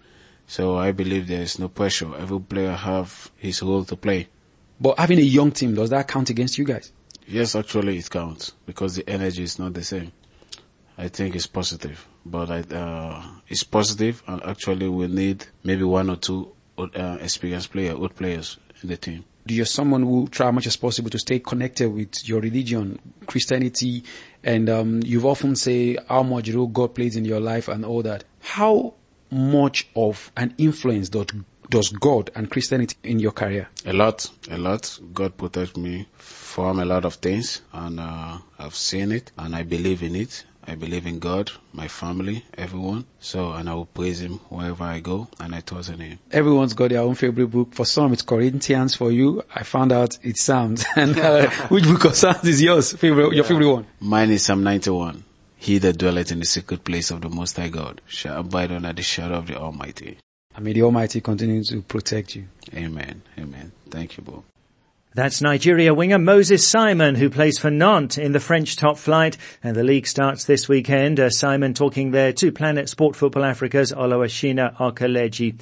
So 0.46 0.76
I 0.76 0.92
believe 0.92 1.26
there 1.26 1.42
is 1.42 1.58
no 1.58 1.68
pressure. 1.68 2.14
Every 2.16 2.40
player 2.40 2.72
have 2.72 3.30
his 3.36 3.62
role 3.62 3.84
to 3.84 3.96
play. 3.96 4.28
But 4.80 4.98
having 4.98 5.18
a 5.18 5.22
young 5.22 5.50
team, 5.50 5.74
does 5.74 5.90
that 5.90 6.06
count 6.06 6.30
against 6.30 6.58
you 6.58 6.64
guys? 6.64 6.92
Yes, 7.26 7.56
actually 7.56 7.98
it 7.98 8.08
counts 8.08 8.52
because 8.66 8.94
the 8.94 9.08
energy 9.08 9.42
is 9.42 9.58
not 9.58 9.74
the 9.74 9.82
same. 9.82 10.12
I 10.98 11.08
think 11.08 11.34
it's 11.34 11.46
positive, 11.46 12.06
but 12.24 12.50
I, 12.50 12.60
uh, 12.74 13.22
it's 13.48 13.64
positive 13.64 14.22
and 14.26 14.42
actually 14.44 14.88
we 14.88 15.08
need 15.08 15.44
maybe 15.64 15.82
one 15.82 16.08
or 16.08 16.16
two 16.16 16.52
uh, 16.78 17.18
experienced 17.20 17.72
player, 17.72 17.92
old 17.94 18.14
players 18.14 18.58
in 18.82 18.88
the 18.88 18.96
team. 18.96 19.24
Do 19.46 19.54
You're 19.54 19.64
someone 19.64 20.02
who 20.02 20.26
try 20.28 20.48
as 20.48 20.54
much 20.54 20.66
as 20.66 20.76
possible 20.76 21.08
to 21.10 21.18
stay 21.18 21.38
connected 21.38 21.88
with 21.88 22.28
your 22.28 22.40
religion, 22.40 22.98
Christianity, 23.26 24.02
and 24.42 24.68
um, 24.68 25.00
you've 25.04 25.24
often 25.26 25.54
say 25.54 25.96
how 26.08 26.24
much 26.24 26.50
role 26.50 26.66
God 26.66 26.94
plays 26.94 27.16
in 27.16 27.24
your 27.24 27.40
life 27.40 27.68
and 27.68 27.84
all 27.84 28.02
that. 28.02 28.24
How 28.40 28.94
much 29.30 29.88
of 29.94 30.32
an 30.36 30.54
influence 30.58 31.08
does, 31.08 31.26
does 31.70 31.90
God 31.90 32.30
and 32.34 32.50
Christianity 32.50 32.96
in 33.04 33.20
your 33.20 33.32
career? 33.32 33.68
A 33.84 33.92
lot, 33.92 34.28
a 34.50 34.58
lot. 34.58 34.98
God 35.12 35.36
protect 35.36 35.76
me 35.76 36.06
from 36.16 36.80
a 36.80 36.84
lot 36.84 37.04
of 37.04 37.14
things 37.14 37.62
and 37.72 38.00
uh, 38.00 38.38
I've 38.58 38.74
seen 38.74 39.12
it 39.12 39.30
and 39.38 39.54
I 39.54 39.62
believe 39.62 40.02
in 40.02 40.16
it. 40.16 40.44
I 40.68 40.74
believe 40.74 41.06
in 41.06 41.20
God, 41.20 41.52
my 41.72 41.86
family, 41.86 42.44
everyone. 42.58 43.04
So, 43.20 43.52
and 43.52 43.68
I 43.68 43.74
will 43.74 43.86
praise 43.86 44.20
Him 44.20 44.38
wherever 44.48 44.82
I 44.84 44.98
go 45.00 45.28
and 45.38 45.54
I 45.54 45.60
trust 45.60 45.90
in 45.90 46.00
Him. 46.00 46.18
Everyone's 46.32 46.74
got 46.74 46.90
their 46.90 47.00
own 47.02 47.14
favorite 47.14 47.46
book. 47.48 47.72
For 47.72 47.86
some, 47.86 48.12
it's 48.12 48.22
Corinthians. 48.22 48.94
For 48.96 49.12
you, 49.12 49.42
I 49.54 49.62
found 49.62 49.92
out 49.92 50.18
it's 50.22 50.42
Psalms. 50.42 50.84
And 50.96 51.18
uh, 51.18 51.50
which 51.68 51.84
book 51.84 52.04
of 52.06 52.16
Psalms 52.16 52.44
is 52.44 52.60
yours? 52.60 52.92
Favorite, 52.92 53.32
your 53.34 53.44
favorite 53.44 53.70
one? 53.72 53.86
Mine 54.00 54.30
is 54.30 54.44
Psalm 54.44 54.64
91. 54.64 55.22
He 55.56 55.78
that 55.78 55.98
dwelleth 55.98 56.32
in 56.32 56.40
the 56.40 56.46
secret 56.46 56.84
place 56.84 57.10
of 57.10 57.20
the 57.20 57.28
Most 57.28 57.56
High 57.56 57.68
God 57.68 58.00
shall 58.06 58.40
abide 58.40 58.72
under 58.72 58.92
the 58.92 59.02
shadow 59.02 59.34
of 59.36 59.46
the 59.46 59.56
Almighty. 59.56 60.18
And 60.54 60.64
may 60.64 60.72
the 60.72 60.82
Almighty 60.82 61.20
continue 61.20 61.62
to 61.64 61.82
protect 61.82 62.34
you. 62.34 62.46
Amen. 62.74 63.22
Amen. 63.38 63.72
Thank 63.90 64.16
you, 64.16 64.22
Bob. 64.24 64.42
That's 65.16 65.40
Nigeria 65.40 65.94
winger 65.94 66.18
Moses 66.18 66.68
Simon, 66.68 67.14
who 67.14 67.30
plays 67.30 67.58
for 67.58 67.70
Nantes 67.70 68.18
in 68.18 68.32
the 68.32 68.38
French 68.38 68.76
top 68.76 68.98
flight, 68.98 69.38
and 69.62 69.74
the 69.74 69.82
league 69.82 70.06
starts 70.06 70.44
this 70.44 70.68
weekend. 70.68 71.18
Uh, 71.18 71.30
Simon 71.30 71.72
talking 71.72 72.10
there 72.10 72.34
to 72.34 72.52
Planet 72.52 72.86
Sport 72.90 73.16
Football 73.16 73.46
Africa's 73.46 73.92
Oluwashina 73.92 74.76
Okeleji. 74.76 75.58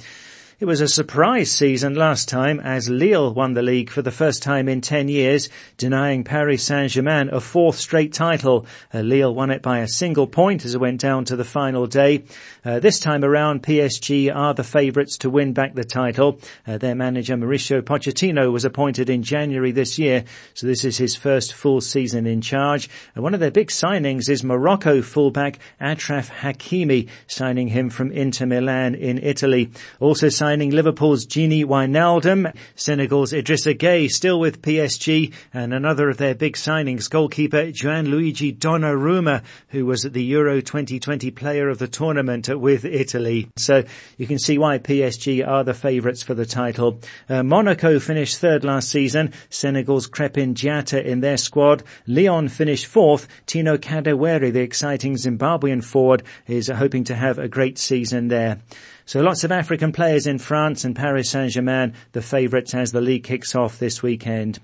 It 0.57 0.63
was 0.63 0.79
a 0.79 0.87
surprise 0.87 1.51
season 1.51 1.95
last 1.95 2.29
time 2.29 2.61
as 2.61 2.89
Lille 2.89 3.33
won 3.33 3.55
the 3.55 3.61
league 3.61 3.89
for 3.89 4.01
the 4.01 4.09
first 4.09 4.41
time 4.41 4.69
in 4.69 4.79
10 4.79 5.09
years, 5.09 5.49
denying 5.75 6.23
Paris 6.23 6.63
Saint-Germain 6.63 7.27
a 7.33 7.41
fourth 7.41 7.75
straight 7.75 8.13
title. 8.13 8.65
Uh, 8.93 9.01
Lille 9.01 9.35
won 9.35 9.51
it 9.51 9.61
by 9.61 9.79
a 9.79 9.87
single 9.89 10.27
point 10.27 10.63
as 10.63 10.73
it 10.73 10.79
went 10.79 11.01
down 11.01 11.25
to 11.25 11.35
the 11.35 11.43
final 11.43 11.87
day. 11.87 12.23
Uh, 12.63 12.79
this 12.79 13.01
time 13.01 13.25
around, 13.25 13.63
PSG 13.63 14.33
are 14.33 14.53
the 14.53 14.63
favourites 14.63 15.17
to 15.17 15.29
win 15.29 15.51
back 15.51 15.75
the 15.75 15.83
title. 15.83 16.39
Uh, 16.65 16.77
their 16.77 16.95
manager 16.95 17.35
Mauricio 17.35 17.81
Pochettino 17.81 18.49
was 18.49 18.63
appointed 18.63 19.09
in 19.09 19.23
January 19.23 19.73
this 19.73 19.99
year, 19.99 20.23
so 20.53 20.67
this 20.67 20.85
is 20.85 20.97
his 20.97 21.17
first 21.17 21.53
full 21.53 21.81
season 21.81 22.25
in 22.25 22.39
charge. 22.39 22.89
And 23.13 23.25
one 23.25 23.33
of 23.33 23.41
their 23.41 23.51
big 23.51 23.71
signings 23.71 24.29
is 24.29 24.41
Morocco 24.41 25.01
fullback 25.01 25.59
Achraf 25.81 26.31
Hakimi, 26.31 27.09
signing 27.27 27.67
him 27.67 27.89
from 27.89 28.09
Inter 28.13 28.45
Milan 28.45 28.95
in 28.95 29.17
Italy. 29.17 29.69
Also 29.99 30.29
signing 30.45 30.69
Liverpool's 30.69 31.25
Gini 31.25 31.65
Wijnaldum, 31.65 32.55
Senegal's 32.75 33.33
Idrissa 33.33 33.75
Gueye 33.75 34.07
still 34.07 34.39
with 34.39 34.61
PSG, 34.61 35.33
and 35.51 35.73
another 35.73 36.07
of 36.07 36.17
their 36.17 36.35
big 36.35 36.53
signings, 36.53 37.09
goalkeeper 37.09 37.71
Gianluigi 37.71 38.55
Donnarumma, 38.55 39.41
who 39.69 39.87
was 39.87 40.03
the 40.03 40.23
Euro 40.25 40.61
2020 40.61 41.31
player 41.31 41.67
of 41.67 41.79
the 41.79 41.87
tournament 41.87 42.47
with 42.47 42.85
Italy. 42.85 43.49
So 43.55 43.85
you 44.19 44.27
can 44.27 44.37
see 44.37 44.59
why 44.59 44.77
PSG 44.77 45.43
are 45.47 45.63
the 45.63 45.73
favourites 45.73 46.21
for 46.21 46.35
the 46.35 46.45
title. 46.45 46.99
Uh, 47.27 47.41
Monaco 47.41 47.97
finished 47.97 48.37
third 48.37 48.63
last 48.63 48.91
season, 48.91 49.33
Senegal's 49.49 50.07
Crepin 50.07 50.53
Diatta 50.53 51.03
in 51.03 51.21
their 51.21 51.37
squad. 51.37 51.81
Lyon 52.05 52.49
finished 52.49 52.85
fourth. 52.85 53.27
Tino 53.47 53.77
Kadewere, 53.77 54.53
the 54.53 54.61
exciting 54.61 55.15
Zimbabwean 55.15 55.83
forward, 55.83 56.21
is 56.45 56.67
hoping 56.67 57.03
to 57.05 57.15
have 57.15 57.39
a 57.39 57.47
great 57.47 57.79
season 57.79 58.27
there. 58.27 58.59
So 59.07 59.21
lots 59.21 59.43
of 59.43 59.51
African 59.51 59.91
players 59.91 60.25
in 60.25 60.39
France 60.39 60.83
and 60.83 60.95
Paris 60.95 61.29
Saint-Germain, 61.29 61.93
the 62.13 62.23
favourites 62.23 62.73
as 62.73 62.91
the 62.91 63.01
league 63.01 63.23
kicks 63.23 63.53
off 63.53 63.77
this 63.77 64.01
weekend. 64.01 64.59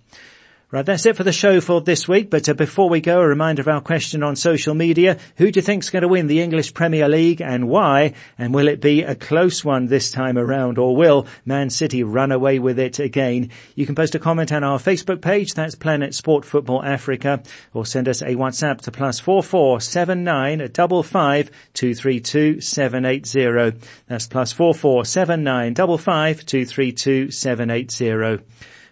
Right, 0.74 0.86
that's 0.86 1.06
it 1.06 1.18
for 1.18 1.26
the 1.26 1.34
show 1.34 1.60
for 1.60 1.82
this 1.82 2.08
week. 2.08 2.30
But 2.30 2.48
uh, 2.48 2.54
before 2.54 2.88
we 2.88 3.02
go, 3.02 3.20
a 3.20 3.28
reminder 3.28 3.62
of 3.62 3.68
our 3.68 3.82
question 3.82 4.24
on 4.24 4.38
social 4.38 4.74
media. 4.74 5.18
Who 5.36 5.52
do 5.52 5.58
you 5.58 5.62
think's 5.62 5.90
going 5.90 6.04
to 6.04 6.08
win 6.08 6.28
the 6.28 6.40
English 6.40 6.74
Premier 6.74 7.10
League 7.10 7.42
and 7.42 7.68
why? 7.68 8.14
And 8.38 8.54
will 8.54 8.70
it 8.70 8.80
be 8.80 9.04
a 9.04 9.14
close 9.14 9.66
one 9.66 9.88
this 9.88 10.12
time 10.12 10.38
around 10.38 10.78
or 10.78 10.96
will 10.96 11.28
Man 11.44 11.70
City 11.70 12.04
run 12.04 12.32
away 12.32 12.58
with 12.58 12.80
it 12.80 13.00
again? 13.00 13.50
You 13.76 13.86
can 13.86 13.96
post 13.96 14.16
a 14.16 14.20
comment 14.20 14.54
on 14.54 14.64
our 14.64 14.80
Facebook 14.80 15.22
page. 15.22 15.56
That's 15.56 15.76
Planet 15.76 16.16
Sport 16.16 16.46
Football 16.46 16.86
Africa 16.86 17.44
or 17.74 17.86
send 17.86 18.08
us 18.08 18.22
a 18.22 18.36
WhatsApp 18.36 18.80
to 18.84 18.92
plus 18.92 19.20
four 19.20 19.44
four 19.44 19.82
seven 19.82 20.24
nine 20.24 20.70
double 20.72 21.04
five 21.04 21.52
two 21.74 21.94
three 21.94 22.22
two 22.22 22.62
seven 22.62 23.04
eight 23.04 23.28
zero. 23.28 23.74
That's 24.08 24.28
plus 24.28 24.54
four 24.54 24.74
four 24.74 25.04
seven 25.04 25.44
nine 25.44 25.74
double 25.74 25.98
five 25.98 26.46
two 26.46 26.64
three 26.64 26.94
two 26.94 27.30
seven 27.30 27.70
eight 27.70 27.92
zero. 27.92 28.40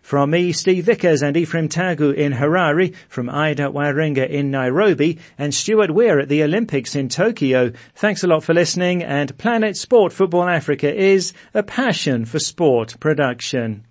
From 0.10 0.32
me, 0.32 0.54
Steve 0.54 0.86
Vickers 0.86 1.22
and 1.22 1.38
Ephraim 1.38 1.70
Tagu 1.70 2.12
in 2.12 2.34
Harare, 2.34 2.96
from 3.10 3.30
Ida 3.30 3.70
Waringa 3.70 4.28
in 4.28 4.50
Nairobi, 4.50 5.20
and 5.38 5.54
Stuart 5.54 5.92
Weir 5.92 6.20
at 6.20 6.30
the 6.30 6.42
Olympics 6.42 6.96
in 6.96 7.10
Tokyo. 7.10 7.72
Thanks 7.94 8.24
a 8.24 8.28
lot 8.28 8.44
for 8.44 8.56
listening, 8.56 9.04
and 9.04 9.38
Planet 9.38 9.78
Sport 9.78 10.12
Football 10.12 10.50
Africa 10.50 10.92
is 10.92 11.34
a 11.54 11.62
passion 11.62 12.26
for 12.26 12.40
sport 12.40 13.00
production. 13.00 13.84